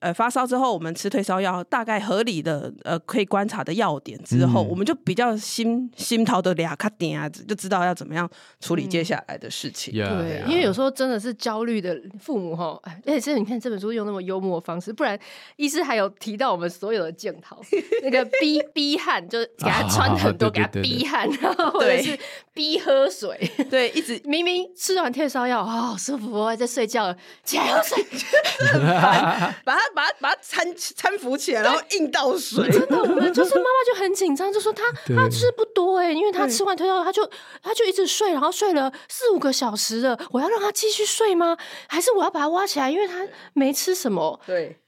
[0.00, 8.28] 呃，发烧之后我们吃退烧药，大概合理的，呃，可以观察的要点之后，嗯、我们就比较心心头的俩卡点子，就知道要怎么样
[8.58, 9.94] 处理接下来的事情。
[9.94, 12.76] 嗯、对，因为有时候真的是焦虑的父母哈，
[13.06, 15.16] 而且你看这本书用那么幽默的方式，不然
[15.54, 17.60] 医师还有提到我们所有的检讨，
[18.02, 22.18] 那个逼逼汗，就是给他穿很多， 给他逼汗，然后或者是
[22.52, 23.38] 逼喝水，
[23.70, 24.20] 对，一直。
[24.32, 28.02] 明明吃完退烧药，哦，好舒服，我还在睡觉了，起来喝水。
[29.64, 32.70] 把他把他把他搀搀扶起来，然后硬倒水。
[32.70, 37.28] 真的，我们就是妈妈就很紧张，就说他他 吃不多哎，因为他吃完退烧药，他就
[37.62, 40.18] 他就一直睡，然后睡了四五个小时了。
[40.30, 41.56] 我要让他继续睡吗？
[41.88, 42.90] 还是我要把他挖起来？
[42.90, 44.40] 因为他没吃什么。
[44.46, 44.78] 对。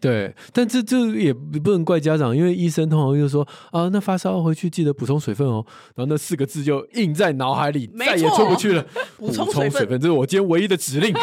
[0.00, 5.64] 对，但这这也不能怪家长，因为医生通常就说啊，那发烧回去记得补充水分哦。
[5.94, 8.84] 然后那四个字就印在脑海里，再也出不去了。
[9.16, 11.14] 补充水分，这是我今天唯一的指令，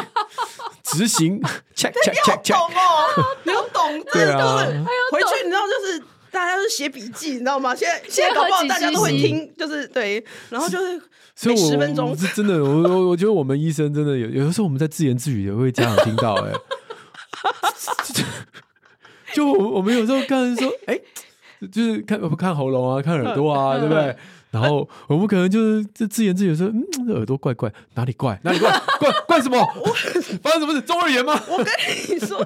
[0.91, 1.41] 执行。
[1.75, 2.57] check check check check。
[3.43, 4.65] 你要懂， 对啊。
[5.11, 7.75] 回去你知道就是大家都是写笔记，你知道吗？
[7.75, 11.01] 现在现在搞不好大家都会听，就是对，然后就是
[11.45, 12.63] 每十分钟是真的。
[12.63, 16.53] 我我我觉得我们医生真的有有的时候我们在自言自语也会家长听到哎。
[19.31, 21.03] 就我我们有时候看说，哎、欸，
[21.67, 24.15] 就是看不看喉咙啊，看耳朵啊， 对不对？
[24.51, 28.39] 然后我们可能就是这自言自语说，嗯，耳朵怪怪，哪里怪？
[28.43, 28.71] 哪里怪？
[28.99, 29.63] 怪怪什么？
[30.41, 30.81] 发生什么事？
[30.81, 31.39] 中耳炎吗？
[31.49, 31.65] 我跟
[32.09, 32.43] 你说，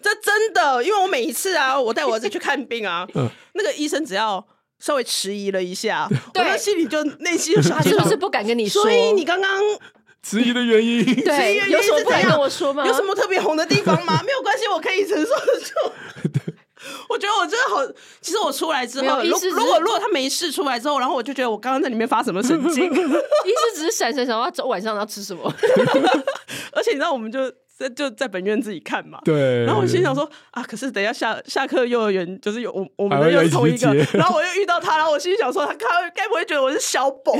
[0.00, 4.46] 这真的，因为我每一次啊，我带我儿子去看病啊，嗯、那个医生只要
[4.78, 8.82] 稍微迟疑了一下，我的心里就内心就他是不是不敢跟你说？
[8.82, 9.50] 所以你刚刚。
[10.24, 12.86] 迟疑的原因，对，有什么不敢跟我说吗？
[12.86, 14.22] 有什么特别红的地方吗？
[14.24, 16.51] 没有关系，我可以承受得住。
[16.82, 17.84] 对， 我觉得我真的好。
[18.20, 22.84] 其实我出来之后，如如果如果他没事出来之后，然后我就觉得我刚刚在里面发什么神经？
[22.92, 25.52] 医师只是闪闪想要走晚上要吃什么。
[26.72, 29.18] 而且你知道，我们就在就在本院自己看嘛。
[29.24, 29.64] 对。
[29.64, 37.32] 然后我心想说啊，可是等一下下下课幼儿园就是有我我们的又是同一个，然后我又遇到他，然后我心里想说，他该该不会觉得我是小宝？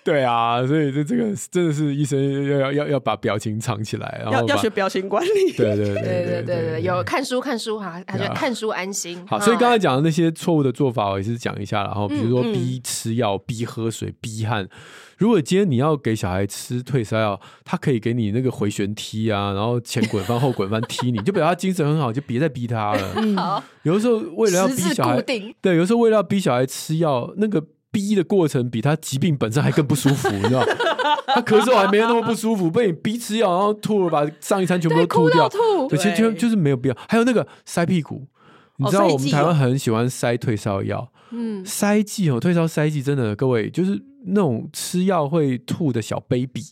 [0.04, 5.52] 对啊，所以这这个真的是医生要要要要把表情藏起来，然后要要学表情管理。
[5.56, 9.24] 对对对对对对对，有看书看书哈，他就看书安心。
[9.26, 14.68] 好，所以刚才讲的那些错误的做法，我也是讲一下，然后比如说逼吃药、逼喝水、逼汗。
[15.18, 23.36] 如果今天你要给小孩吃退烧药，他可以给你那个回旋踢啊，然后前滚翻后滚翻踢你， 就表示他精神很好，就别再逼他了。
[23.36, 25.20] 好，有的时候为了要逼小孩，
[25.60, 27.62] 对，有的时候为了要逼小孩吃药，那个。
[27.90, 30.64] 逼的过程比他疾病本身还更不舒服， 你知道？
[31.26, 36.96] 他咳嗽还没有那么不舒服，被你逼吃药，然后吐了，把上一餐全部都吐掉，吐对，其实就就是没有必要。
[37.08, 38.26] 还有那个塞屁股，
[38.78, 46.64] 你知道我们台湾很喜欢塞退烧药，嗯，塞剂哦，退烧塞剂真的，各位就是那种吃药会吐的小 baby。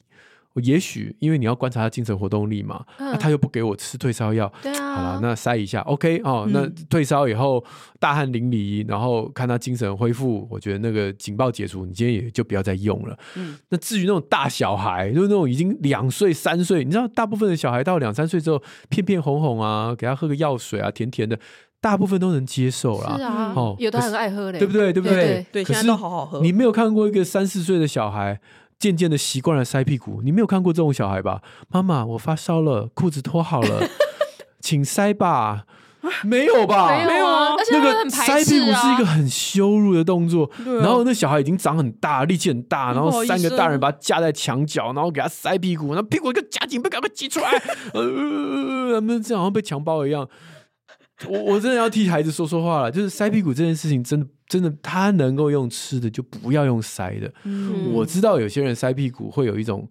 [0.60, 7.64] 也许因为你要观察他精神活动力嘛，那他又不给我吃退烧药，对啊，好了，那塞一下，OK 哦，那退烧以后
[7.98, 13.18] 大汗淋漓，然后看他精神恢复，我觉得那个警报解除，你今天也就不要再用了。
[13.36, 21.38] 嗯，那至于那种大小孩，就是那种已经两岁三岁，你知道，大部分的小孩到两三岁之后，片片红红啊，给他喝个药水啊，甜甜的，
[21.80, 23.16] 大部分都能接受啦。
[23.16, 24.92] 是啊，哦，有的很爱喝嘞，对不对？
[24.92, 25.46] 对不对？
[25.52, 26.40] 对，现在都好好喝。
[26.40, 28.40] 你没有看过一个三四岁的小孩？
[28.78, 31.42] 渐渐的习惯了塞屁股，你没有看过这种小孩吧？
[31.68, 33.82] 妈妈，我发烧了，裤子脱好了，
[34.60, 35.64] 请塞吧。
[36.22, 37.04] 没有吧？
[37.04, 37.56] 没有啊。
[37.72, 40.48] 那个塞屁股是一个很羞辱的动作。
[40.80, 47.50] 然后那小孩已经长很大，力气很大，然后三个大人把他架在墙角，然后给他塞屁股，然后屁股一个夹紧，被赶快挤出来。
[47.92, 50.28] 呃，他们这样好像被强暴一样。
[51.26, 57.32] 我我真的要替孩子说说话了，就是塞屁股这件事情，真的真的，他能够用吃的就不要用塞的。
[57.44, 59.88] 嗯、我知道有些人塞屁股会有一种，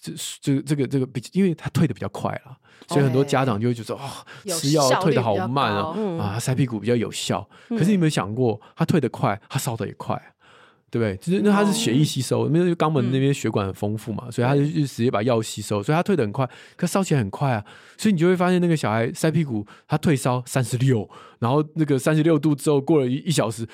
[0.00, 2.56] 这这这个这个比，因为他退的比较快了，
[2.88, 4.08] 所以很多家长就会觉得哦，
[4.44, 7.48] 吃药退的好慢啊，嗯、啊，塞屁股比较有效。
[7.70, 10.20] 可是你有没有想过，他退的快，他烧的也快。
[10.96, 11.16] 对不对？
[11.16, 17.64] 就是那他是血液吸收，因为肛门那边血管很丰富嘛，嗯、所以他就直接把药吸收，所以他退的很快，可烧起来很快啊。
[17.98, 23.66] 所以你就会发现那个小孩塞屁股，他退烧三十六，然后那个三十六度之后过了一一小时。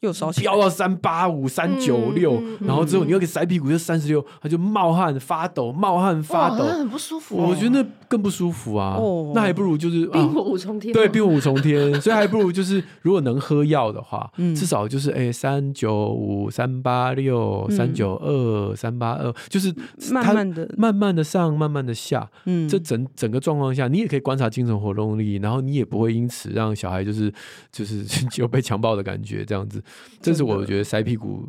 [0.00, 7.36] 又烧起飙到三八五、三九六，然后之后你又给塞屁股就三十六，他就冒汗发抖，冒汗发抖，很不舒服。
[7.36, 8.98] 我觉得那更不舒服啊，
[9.34, 10.92] 那还不如就是冰火五重天。
[10.92, 19.74] 对，病火五重天，所以还不如就是如果能喝药的话，至少就是哎三九五、三八六、三九二、三八二，就是
[20.12, 22.28] 慢慢的、慢慢的上，慢慢的下。
[22.44, 27.32] 嗯，这整整个状况下，你也可以观察精神活动力，然后你也不会因此让小孩就是
[27.72, 28.04] 就是
[28.36, 29.82] 有被强暴的感觉这样子。
[30.20, 31.44] 这是我觉得塞屁股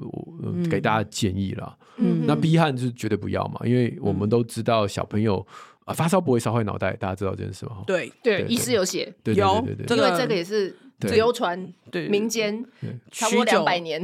[0.69, 1.77] 给大家建议啦。
[1.97, 5.45] 嗯，那逼汗就是绝对不要嘛，因为我们都知道小朋友
[5.85, 7.83] 啊发烧不会烧坏脑袋，大家知道这件事吗？
[7.87, 12.63] 对对，医师有写，对对对对，因为这个也是流传对民间
[13.11, 14.03] 差不多两百年。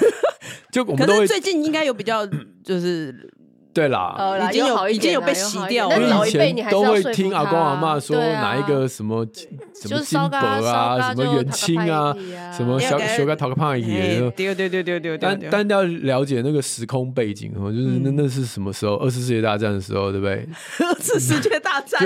[0.72, 2.26] 就我们都会最近应该有比较
[2.62, 3.32] 就是。
[3.78, 4.12] 对啦，
[4.50, 6.18] 已经有已经有被洗掉了。
[6.18, 9.24] 我以前都会听阿公阿妈说哪一个什么
[9.72, 12.12] 什么金箔啊，什么远亲啊，
[12.52, 14.18] 什么小小个讨个胖爷。
[14.32, 15.16] 对对对对对。
[15.16, 18.96] 但但要了解那个时空背景哦，就是那那是什么时候？
[18.96, 20.44] 二次世界大战的时候，对不对？
[20.84, 22.00] 二次世界大战。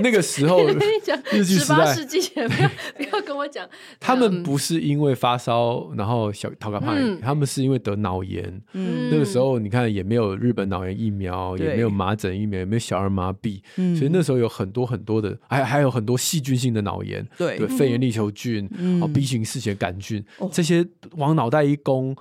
[0.00, 0.58] 那个时候，
[1.30, 3.64] 日据时代，十八世纪前，不要不要跟我讲。
[4.00, 8.60] 他们不是因为发烧，然后小讨个胖爷，他们是因为得脑炎。
[8.72, 9.08] 嗯。
[9.12, 10.63] 那个时候，你看也没有日本。
[10.64, 13.94] 本脑炎疫苗，也没有麻疹疫苗，也没有小儿麻痹，嗯。
[13.94, 19.02] 所以那时候有很多很多的，还还有很多细菌性的脑炎，对对，肺炎链球菌，嗯。
[19.02, 22.16] 哦，B 型嗜血杆菌哦，这些往脑袋一攻，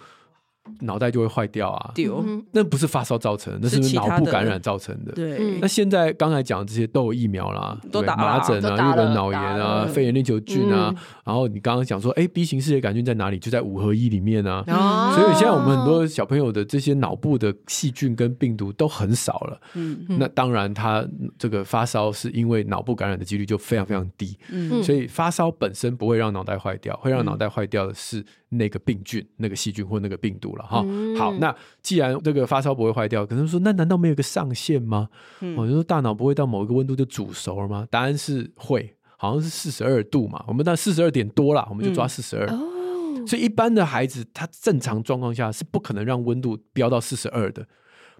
[0.81, 1.91] 脑袋就会坏掉啊。
[1.93, 5.11] 丢，嗯那不是发烧造成的，那是脑部感染造成的。
[5.11, 5.37] 对。
[5.37, 5.59] 嗯。
[5.61, 10.97] 那现在刚才讲的这些都有疫苗啦，对都打麻疹啊、日本脑炎啊、肺炎链球菌啊，嗯。
[11.25, 13.37] 然后你刚刚讲说，哎，B 型嗜血杆菌在哪里？
[13.37, 14.63] 就在五合一里面啊。
[14.67, 19.61] 哦所以现在我们很多小朋友的这些脑部的细菌跟病毒都很少了。
[19.73, 20.05] 嗯。
[20.07, 21.05] 那当然，他
[21.37, 24.37] 这个发烧是因为脑部感染的几率就非常非常低。
[24.51, 24.81] 嗯。
[24.81, 28.23] 所以发烧本身不会让脑袋坏掉，会让脑袋坏掉的是
[28.57, 30.83] 那个病菌、那个细菌或那个病毒了哈。
[30.85, 35.09] 嗯好，那既然这个发烧不会坏掉，可能说那难道没有一个上限吗？
[35.41, 37.87] 嗯我就说大脑不会到某一个温度就煮熟了吗？
[37.89, 40.43] 答案是会，好像是四十二度嘛。
[40.47, 42.47] 我们到四十二点多了，我们就抓四十二。
[42.47, 47.65] 哦，所以一般的孩子，他正常状况下是不可能让温度飙到四十二的。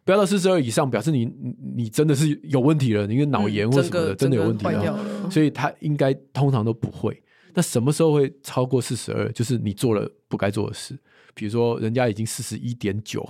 [0.05, 4.67] 飙到四十二以上，表示你你你真的是有问题了，你的脑炎或什么的、真的有问题。
[4.67, 4.99] 了，
[5.31, 7.22] 所以他应该通常都不会。
[7.53, 9.31] 那什么时候会超过四十二？
[9.31, 10.97] 就是你做了不该做的事，
[11.33, 13.27] 比如说人家已经四十一点九，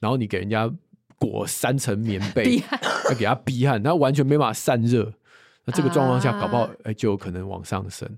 [0.00, 0.70] 然后你给人家
[1.18, 2.56] 裹三层棉被，
[3.10, 5.12] 要给他逼汗，他完全没办法散热。
[5.64, 8.08] 那这个状况下，啊搞不好哎就有可能往上升。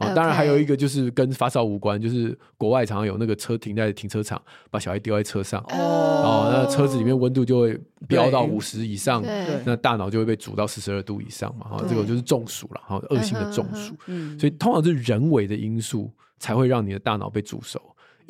[0.00, 8.50] 哦，当然还有一个就是跟发烧无关，就是国外常常有那个车停在停车场，把小孩丢在车上，哦，那车子里面温度就会飙到对。
[8.50, 9.62] 五十以上，对。
[9.64, 17.80] 那大脑就会被煮到四十二度以上嘛，哈，对这个就是中暑了，哈，恶性的中暑，嗯所以通常是人为的因素才会让你的大脑被煮熟。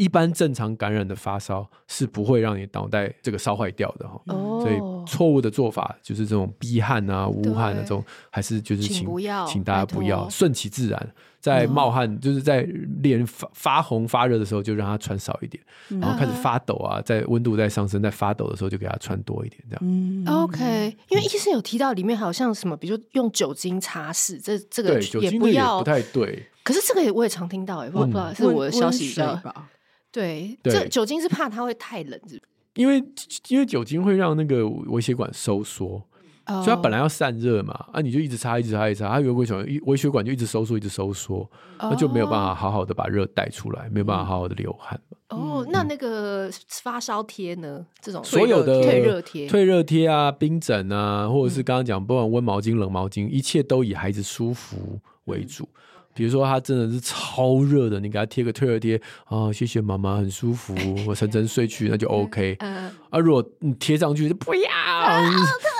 [0.00, 12.62] 一般正常感染的发烧是不会让你脑袋这个烧坏掉的哈，哦所以错误的做法就是这种逼汗啊、无汗啊对这种，还是就是请请不要请大家不要顺其自然，在冒汗就是在
[13.02, 15.62] 脸发发红发热的时候就让它穿少一点，
[16.00, 19.80] 然后开始发抖啊，在温度在上升在发抖的时候就给它穿多一点这样。
[19.82, 25.84] 嗯 OK，因为医生有提到里面好像什么，比如说用酒精擦拭，这这个也不要不。
[25.84, 26.46] 太对。
[26.62, 29.68] 可是这个也我也常听到，哎，不知道不知道是我的消息比较吧？
[30.12, 32.50] 对，对这酒精是怕它会太冷，是不是？
[32.74, 33.02] 因为
[33.48, 36.02] 因为酒精会让那个微血管收缩，
[36.46, 45.16] 所以它本来要散热嘛，啊，你就一直擦，一直擦，一直擦，它有微血管，微血管就一直收缩，一直收缩，那就没有办法好好的把热带出来，没有办法好好的流汗嘛。
[45.30, 46.50] 哦，那那个
[46.82, 47.84] 发烧贴呢？
[48.00, 55.68] 这种所有的退热贴，退热贴啊、冰枕啊，或者是刚刚讲，不管温毛巾、冷毛巾，一切都以孩子舒服为主。
[56.14, 60.74] 比如说他真的是超热的，你给他贴个退热贴啊，谢谢妈妈，很舒服，
[61.06, 62.56] 我沉沉睡去，那就 OK。
[62.60, 64.70] 嗯，啊，如果你贴上去就不要，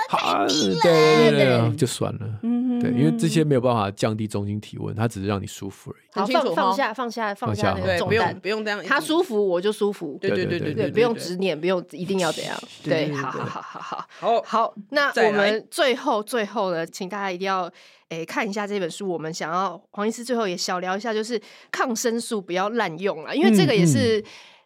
[0.09, 2.39] 好，对对对对，就算了。
[2.43, 6.27] 嗯对，因为这些没有办法降低中心体温，它只是让你舒服而已。
[6.27, 14.07] 放放下放下放下那放下对，不用个重担，不用这样，他舒服我就舒服，对对对对对不用执念，不用一定要怎样， 对，好好好好。
[14.19, 17.71] 好好，那我们最后最后呢，请大家一定要
[18.11, 19.09] 诶看一下这本书。
[19.09, 24.23] 我们想要黄医师最后也小聊一下，就是抗生素不要滥用啊，因为这个也是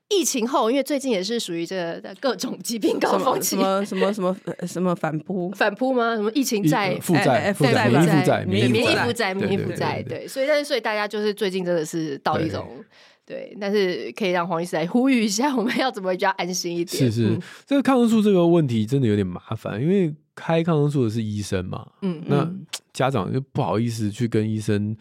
[0.10, 6.16] 疫情后，因为最近也是属于这个各种疾病高峰期，什么什么什么呃什么反扑， 反扑吗？
[6.16, 12.68] 什么疫情在呃负债、哎哎负债、负债免疫负债、对免疫负债，免疫负债，对所以但是所以大家就是最近真的是到一种
[13.26, 17.12] 对，但是可以让黄医师来呼吁一下， 我们要怎么比较安心一点？
[17.12, 24.98] 是是嗯，这个抗生素这个问题真的有点麻烦，因为开抗生素的是医生嘛，嗯，那嗯家长就不好意思去跟医生。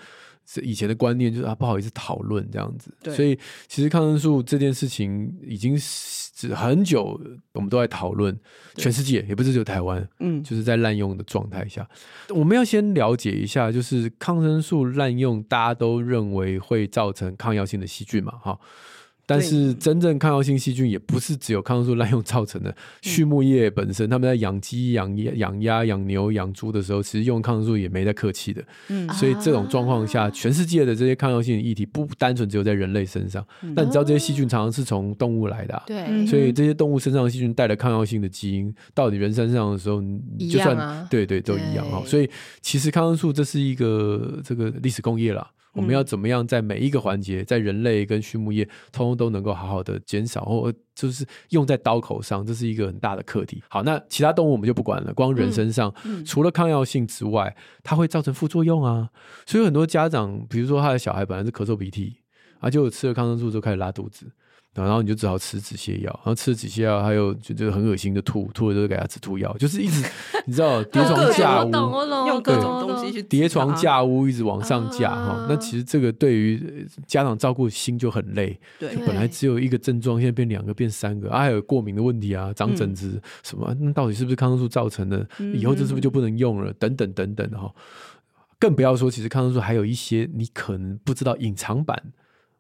[0.46, 3.34] 是以前的观念就是啊，不好意思讨论这样子，所以
[3.66, 7.18] 其实抗生素这件事情已经是很久，
[7.52, 8.38] 我们都在讨论，
[8.76, 11.88] 全世界也不是只有台湾，嗯，就是在滥用的状态下，
[12.28, 18.60] 我们要先了解一下，就是抗生素滥用，大家都认为会造成抗药性的细菌嘛，哈。
[19.26, 28.62] 但是真正抗药性细菌也不是只有抗生素滥用造成的，畜牧业本身他们在养鸡、养鸭、养鸭、养牛、养猪的时候，其实用抗生素也没在客气的。
[28.88, 33.44] 嗯所以这种状况下，全世界的这些抗药性的议题不单纯只有在人类身上。
[33.74, 42.02] 但你知道这些细菌常常是从动物来的、啊，对，嗯所以这些动物身上的细菌带了抗药性的基因，到你人身上的时候，你就算对对都一样哈。
[42.06, 42.28] 所以
[42.60, 45.50] 其实抗生素这是一个这个历史工业啦。
[45.74, 53.62] 我们要怎么样在每一个环节，在人类跟畜牧业，通通都能够好好的减少，或就是用在刀口上，这是一个很大的课题。
[53.68, 55.92] 好，那其他动物我们就不管了，光人身上，
[56.24, 59.10] 除了抗药性之外，它会造成副作用啊。
[59.44, 62.18] 所以很多家长，比如说他的小孩本来是咳嗽鼻涕，
[62.60, 64.30] 啊，就吃了抗生素之后开始拉肚子。
[64.74, 70.04] 然后你就只好吃止泻药，然后吃了止泻药，还有就就很恶心的吐，吐了就给他止吐药，就是一直
[70.46, 71.70] 你知道叠床架屋，
[72.26, 75.46] 用各种东西去叠床架屋，一直往上架哈、啊。
[75.48, 85.26] 那其实这个对于家长照顾心就很累，对，本来只有一个症状，现在变两个变三个，啊，还有过敏的问题啊，长疹子什么，那到底是不是抗生素造成的？
[85.54, 86.72] 以后这是不是就不能用了？
[86.74, 87.72] 等等等等哈。
[88.58, 92.02] 更不要说，其实抗生素还有一些你可能不知道隐藏版。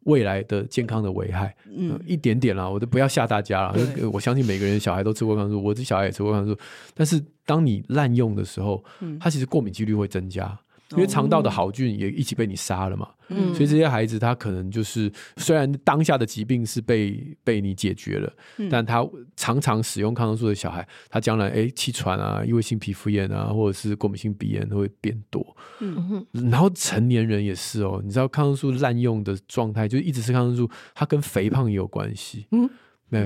[0.04, 3.76] 未来的健康的危害，嗯，呃、一点点啦，我都不要吓大家了。
[4.12, 6.60] 我相信每个人小孩都吃过抗生素，我这小孩也吃过抗生素。
[6.94, 10.58] 但是当你滥用的时候，嗯它其实过敏几率会增加。
[10.96, 32.68] 因为肠道的好菌也一起被你杀了嘛，嗯，所以这些孩子他可能就是虽然当下的疾病是被被你解决了，嗯，但他常常使用抗生素的小孩，他将来哎气喘啊、异位性皮肤炎啊，或者是过敏性鼻炎都会变多，嗯，然后成年人也是哦，你知道抗生素滥用的状态，就一直吃抗生素，它跟肥胖也有关系，嗯。
[33.10, 33.20] 对，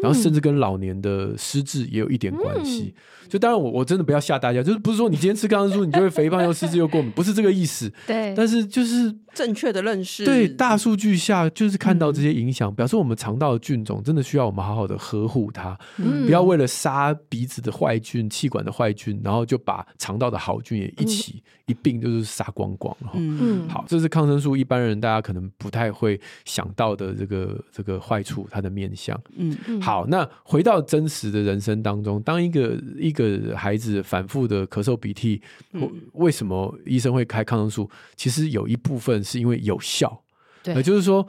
[0.00, 2.94] 然后甚至跟老年的失智也有一点关系。
[2.96, 7.92] 嗯、就当然我，我我真的不要吓大家，就是不是说你今天吃抗生素，你就会肥胖又失智又过敏，不是这个意思。
[8.06, 10.24] 对，但是就是正确的认识。
[10.24, 22.96] 对，大数据下就是看到这些影响，嗯、表示我们肠道的菌种真的需要我们好好的呵护它，嗯、不要为了杀鼻子的坏菌、气管的坏菌，然后就把肠道的好菌也一起、嗯、一并就是杀光光。
[23.12, 29.20] 嗯，好，这是抗生素一般人大家可能不太会想到的这个这个坏处，它的面向。
[29.36, 37.90] 嗯，好，那回到真实的人生当中，当一个一个孩子反复的咳嗽鼻涕，嗯、为什么医生会开抗生素？
[38.14, 40.22] 其实有一部分是因为有效，
[40.62, 41.26] 对，也就是说，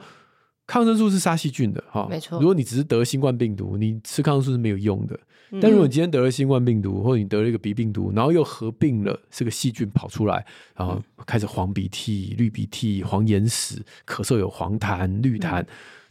[0.66, 2.38] 抗生素是杀细菌的，哈，没错。
[2.38, 5.18] 如果你只是得新冠病毒，你吃抗生素是没有用的。
[5.60, 10.44] 但如果你今天得了新冠病毒，或者你得了一个鼻病毒，然后又合并了这个细菌跑出来，
[10.76, 15.62] 然后开始黄鼻涕、绿鼻涕、黄眼屎，咳嗽有黄痰、绿痰。
[15.62, 15.66] 嗯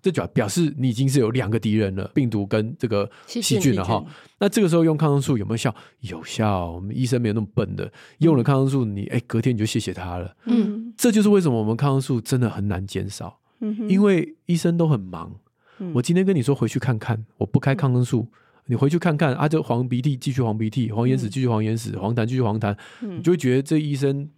[0.06, 4.06] 这就表示你已经是有两个敌人了，病毒跟这个细菌了哈。
[4.38, 5.74] 那这个时候用抗生素有没有效？
[6.01, 6.74] 有效。
[6.74, 10.36] 我们医生没有那么笨的，用了抗生素你，你哎隔天你就谢谢他了。
[10.45, 13.39] 嗯，这就是为什么我们抗生素真的很难减少。
[13.62, 15.34] 嗯哼，因为医生都很忙。
[15.80, 18.28] 嗯，我今天跟你说回去看看，我不开抗生素，
[18.68, 24.30] 你回去看看啊，这黄鼻涕继续黄鼻涕，黄眼屎继续黄眼屎，黄痰继续黄痰，你就会觉得这医生。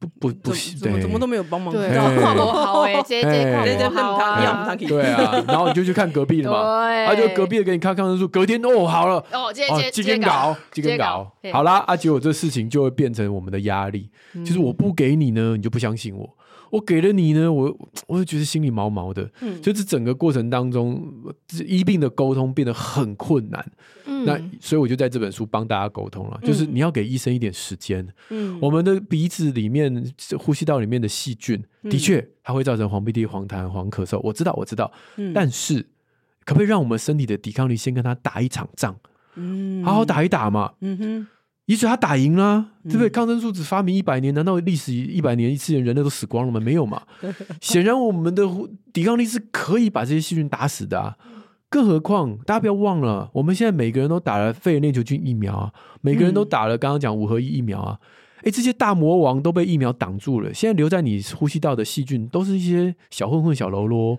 [0.00, 3.28] 不不不行，怎么怎么都没有帮忙，对，好哎，这这
[3.64, 14.08] 这这好啊，对啊，然后你就去看隔壁的嘛，他就隔壁的给你看抗生素，隔天哦好了，哦接接接搞接搞，好啦，啊结果这事情就会变成我们的压力，
[14.42, 16.26] 就是我不给你呢，你就不相信我。
[16.70, 21.06] 我给了你呢，我我就觉得心里毛毛的，嗯，所以这整个过程当中，
[21.66, 23.72] 医病的沟通变得很困难，
[24.06, 35.84] 嗯，那所以我就在这本书帮大家沟通了，嗯，就是你要给医生一点时间，嗯，我们的鼻子里面、呼吸道里面的细菌，的确它会造成黄鼻涕、黄痰、黄咳嗽，我知道，我知道，嗯，但是
[36.44, 38.96] 可不可以让我们身体的抵抗力先跟他打一场仗，
[39.34, 41.26] 嗯，好好打一打嘛，嗯哼。
[41.70, 43.08] 也许他打赢了，啊，对不对？
[43.08, 46.58] 抗生素只发明一百年，难道历史一百年一次人类都死光了吗？
[46.58, 47.00] 没有嘛。
[47.62, 48.44] 显然我们的
[48.92, 51.16] 抵抗力是可以把这些细菌打死的啊。
[51.68, 57.96] 更何况大家不要忘了，我们现在每个人都打了肺炎链球菌疫苗啊，每个人都打了刚刚讲五合一疫苗啊。
[58.42, 64.16] 哎，这些大魔王都被疫苗挡住了，现在留在你呼吸道的细菌都是一些小混混、小喽啰，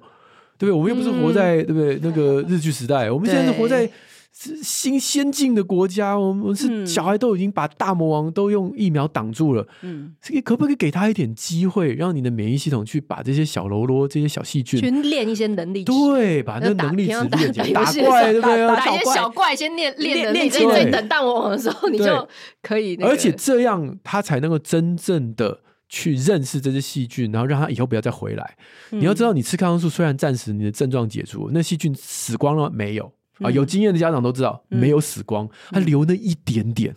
[0.57, 0.71] 对不对？
[0.71, 3.91] 我们又不是活在对不对那个日剧时代，我们现在是活在。
[4.33, 9.67] 是新先进的国家，我们是小孩都已经把大魔王都用疫苗挡住了。
[9.81, 15.83] 嗯，这个可不可以给他一点机会，让你的免疫系统去把这些小喽啰、这些小细菌去练一些能力？
[15.83, 18.67] 对，把那能力值练起来，打怪对不对？
[18.67, 22.27] 打一些小怪先练练练练，所以等大魔王的时候，你就
[22.61, 22.95] 可以。
[23.01, 25.59] 而且这样他才能够真正的
[25.89, 28.55] 去认识这些细菌，然后让他以后不要再回来。
[28.91, 33.11] 你要知道，你吃抗生素虽然暂时你的症状解除，那细菌死光了没有？
[33.41, 36.93] 啊，有经验的家长都知道，没有死光，它留那一点点。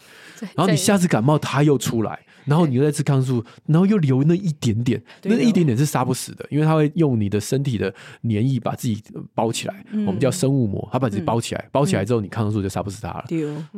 [0.54, 7.92] 然后你下次感冒，它又出来，然后你又再吃抗生素，然后又留那一点点，那一点点是杀不死的，因为它会用你的身体的
[8.22, 9.02] 黏液把自己
[9.34, 13.24] 包起来，我们叫生物膜，它把自己包起来，包起来之后，你抗生素就杀不死它了。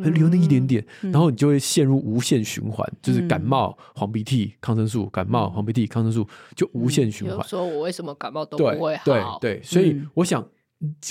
[0.02, 7.46] 它留那一点点，然后你就会陷入无限循环，就是感冒、黄鼻涕、抗生素，感冒、黄鼻涕、抗生素，就无限循环。
[7.46, 9.38] 说我为什么感冒都不会好？
[9.40, 10.44] 对对，所以我想。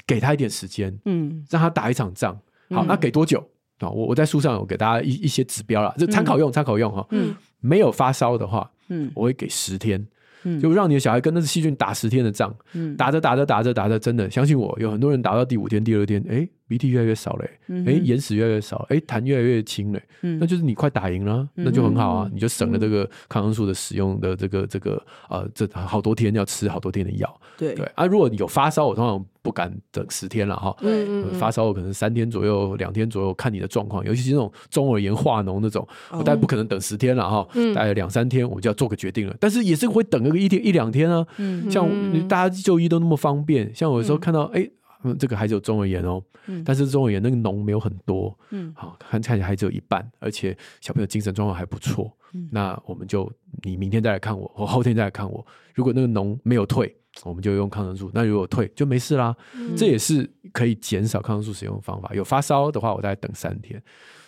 [0.05, 2.39] 给他一点时间，嗯，让他打一场仗。
[2.70, 3.39] 好，那给多久
[3.80, 3.89] 啊？
[3.89, 7.05] 我我在书上有给大家一一些指标了，就参考用，参考用哈。
[7.11, 10.05] 嗯，没有发烧的话，嗯，我会给十天，
[10.43, 12.55] 嗯，就让你的小孩跟那个细菌打十天的仗。
[12.74, 17.49] 嗯，打着打着打着打着，真的相信我，有很多人打到第五天、第二天，哎，鼻涕越来越少嘞，
[17.86, 27.76] 哎、欸，眼屎越来越少，哎、欸，痰越来越轻嘞，嗯、那就是你快打赢了，那就很好啊，嗯、你就省了这个抗生素的使用的这个这个呃，这好多天要吃好多天的药，对。
[27.76, 41.26] 对啊，如果你有发烧，我通常不敢等十天了哈，嗯发烧可能三天左右，两天左右看你的状况，尤其是那种中耳炎化脓那种，我大概不可能等十天了哈，大概两三天我就要做个决定了，但是也是会等个一天一两天啊，
[41.70, 41.88] 像
[42.28, 44.68] 大家就医都那么方便，像我有时候看到哎。
[45.06, 53.32] 嗯，这个孩子有中耳炎哦，嗯、但是中耳炎那个脓没有很多，嗯，好看看起来还只有一半，而且小朋友精神状况还不错，嗯，那我们就
[53.64, 62.12] 你明天再来看我，或后天再来看我，如果那个脓没有退，我们就用抗生素，那如果退就没事啦，嗯、这也是可以减少抗生素使用的方法。
[62.14, 63.82] 有发烧的话，我大概等三天。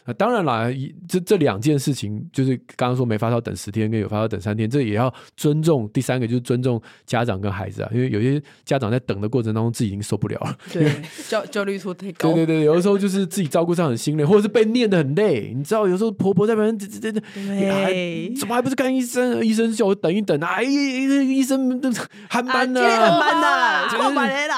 [0.07, 0.67] 那当然啦，
[1.07, 5.87] 这这两件事情就是刚刚说没发烧等十天，跟有发烧等三天，这也要尊重。
[5.89, 10.89] 第三个就是尊重家长跟孩子啊，因为有些家长在等的过程当中自己已经受不了了， 对，
[11.27, 12.31] 焦焦虑度太高。
[12.31, 15.53] 对对对，有的时候就是自己照顾上很心累，或者是被念的很累。
[15.53, 19.45] 你知道，有时候婆婆在旁边，这这这，对，怎么还不是看医生？
[19.45, 21.91] 医生叫我等一等啊，哎，医生都
[22.29, 24.55] 喊班呢，喊班的，过班来了。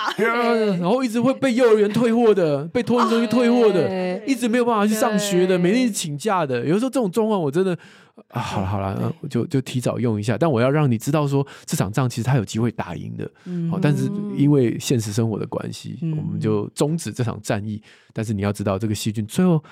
[0.77, 5.38] 然后一直会被幼儿园退货的，被托婴中心退货的，一直没有办法去上学。
[5.39, 7.77] 觉得每天请假的，有时候这种状况我真的
[8.27, 10.37] 啊，好了好了，嗯、就就提早用一下。
[10.37, 13.31] 但我要让你知道说，这场仗其实他有机会打赢的。
[13.45, 17.81] 嗯，但是因为现实生活的关系，嗯、我们就终止这场战役。
[18.13, 19.63] 但是你要知道，这个细菌最后、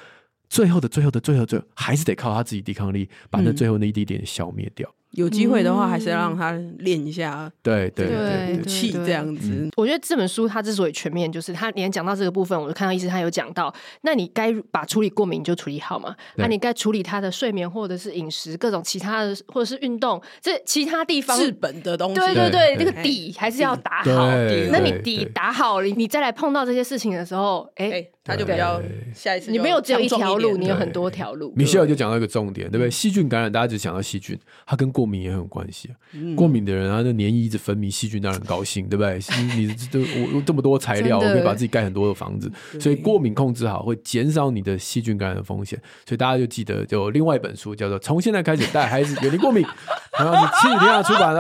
[0.49, 4.89] 最后的、最后的、最后、最后，还是得靠他自己抵抗力，把那最后那一滴点消灭掉。
[5.17, 9.67] 有机会的话，还是要让他练一下，对对对，武器这样子。
[9.75, 24.29] 我觉得这本书它之所以全面，就是他连讲到这个部分，我就看到医师他有讲到，那你该把处理过敏就处理好嘛，那你该处理他的睡眠或者是饮食各种其他的或者是运动，这其他地方治本的东西，对对对，那个底还是要打好。
[24.71, 28.79] 那你底打好了，你再来碰到这些事情的时候，哎，他就比较
[29.15, 31.51] 下一次你没有只有一条路，你有很多条路。
[31.55, 32.91] 米歇尔就讲到一个重点，对不对？
[32.91, 34.37] 细菌感染，大家只想到细菌，
[34.67, 35.95] 它跟过敏也很有关系啊。
[36.35, 39.19] 过敏的人啊，那黏液一直分泌，细菌当然很高兴，对不对？
[39.55, 39.99] 你这
[40.35, 45.79] 我这么多材料，我可以把自己盖很多的房子，所以过敏控制好会减少你的细菌感染的风险。
[46.05, 49.63] 所以大家就记得，就另外一本书叫做《从现在开始带孩子远离过敏》，
[50.19, 51.39] 然后是亲子天下出版的。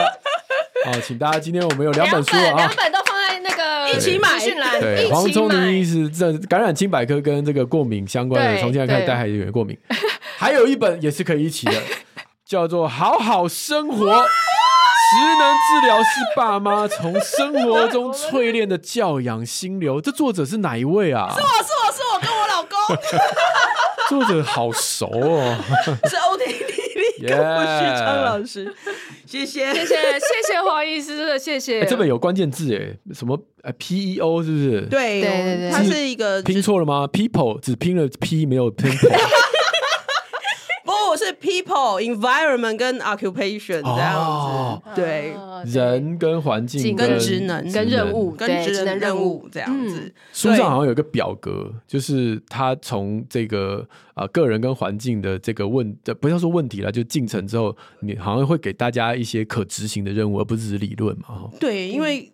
[0.85, 4.39] 好，请大家今天我们有两本书啊，两本都放在那个一起买，
[4.79, 9.77] 对，黄瑽宁医师这感染清百科跟这个过敏相关的，从现在开始带孩子远离过敏。
[10.37, 11.73] 还有一本也是可以一起的。
[12.47, 14.05] 叫做好好生活，职
[15.37, 19.99] 能治疗是爸妈从生活中淬炼的教养心流。
[19.99, 21.27] 这作者是哪一位啊？
[21.35, 21.51] 是我是
[21.85, 22.71] 我是我跟我老公。
[24.07, 25.57] 作者好熟哦，
[26.09, 28.73] 是欧婷丽丽跟胡旭昌老师。
[29.25, 31.83] 谢谢谢谢谢谢黄医师，真的谢谢。
[31.85, 34.81] 这本有关键字哎，什么呃 P E O 是不是？
[34.89, 38.89] 对对对，它是一个拼错了吗？People 只拼了 P 没有拼。
[41.41, 45.33] 是 people environment 跟 occupation 这样子，对，
[45.65, 47.71] 人跟环境跟职能。
[47.71, 50.11] 跟任务跟职能任务这样子。
[50.31, 61.49] 书上好像有一个表格，就是他从这个啊个人跟环境的这个问，不要说问题了，就进程之后，你好像会给大家一些可执行的任务，而不是只是理论嘛。
[61.59, 62.31] 对，因为。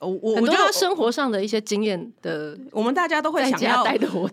[0.00, 3.84] 我我我觉得生活上的一些经验的，我们大家都会想要，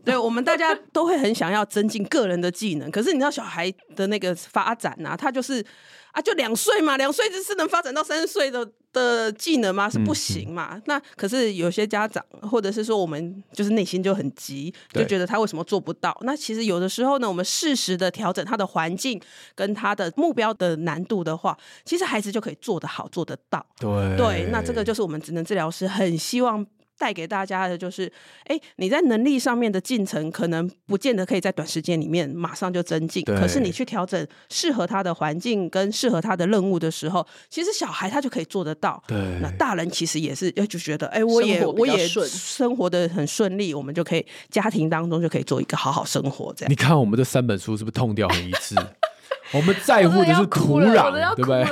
[0.04, 2.90] 对，我们大家都会很想要增进个人的技能。
[2.92, 5.66] 可是你知道小孩的那个发展啊，他就是。
[6.12, 9.90] 啊，就两岁嘛，两岁就是能发展到三十岁的的技能吗？
[9.90, 10.82] 是不行嘛。
[10.86, 16.18] 那可是有些家长，或者是说我们，就是内心就很急，就觉得他为什么做不到？
[16.22, 19.22] 那其实有的时候呢，我们适时的调整他的环境
[19.56, 23.66] 跟他的目标的难度的话，其实孩子就可以做得好，做得到。
[23.80, 26.66] 对对，那这个就是我们职能治疗师很希望。
[27.02, 28.12] 带给大家的就是，
[28.46, 33.24] 哎，你在能力上面的进程，可能不见得可以在短时间里面马上就增进。
[33.24, 39.02] 对可是你去调整适合他的环境跟适合他的任务的时候，其实小孩他就可以做得到。
[39.08, 46.54] 对，那大人其实也是，就觉得，哎，我也我也生活的很顺利，我们就可以家庭当中就可以做一个好好生活。
[46.56, 48.76] 这样，你看我们这三本书是不是痛调很一致？
[49.54, 51.66] 我们在乎的是土壤，对不对？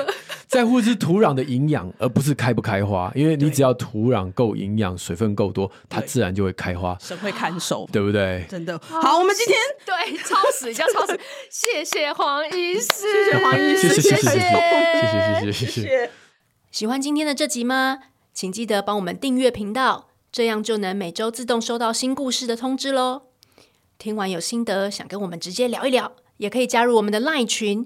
[0.49, 3.11] 在乎是土壤的营养，而不是开不开花。
[3.13, 6.97] 因为你只要土壤够营养，水分够多，它自然就会开花。
[6.99, 8.43] 神会看守，对不对？
[8.49, 8.75] 真的。
[8.79, 11.19] 好，我们今天 对超时，叫超时。
[11.51, 16.11] 谢谢黄医师，谢谢黄医师，谢谢谢谢谢谢谢谢谢谢。
[16.71, 17.99] 喜欢今天的这集吗？
[18.33, 23.21] 请记得帮我们订阅频道，这样就能每周自动收到新故事的通知喽。
[23.99, 27.85] 听完有心得，想跟我们直接聊一聊，也可以加入我们的 LINE 群。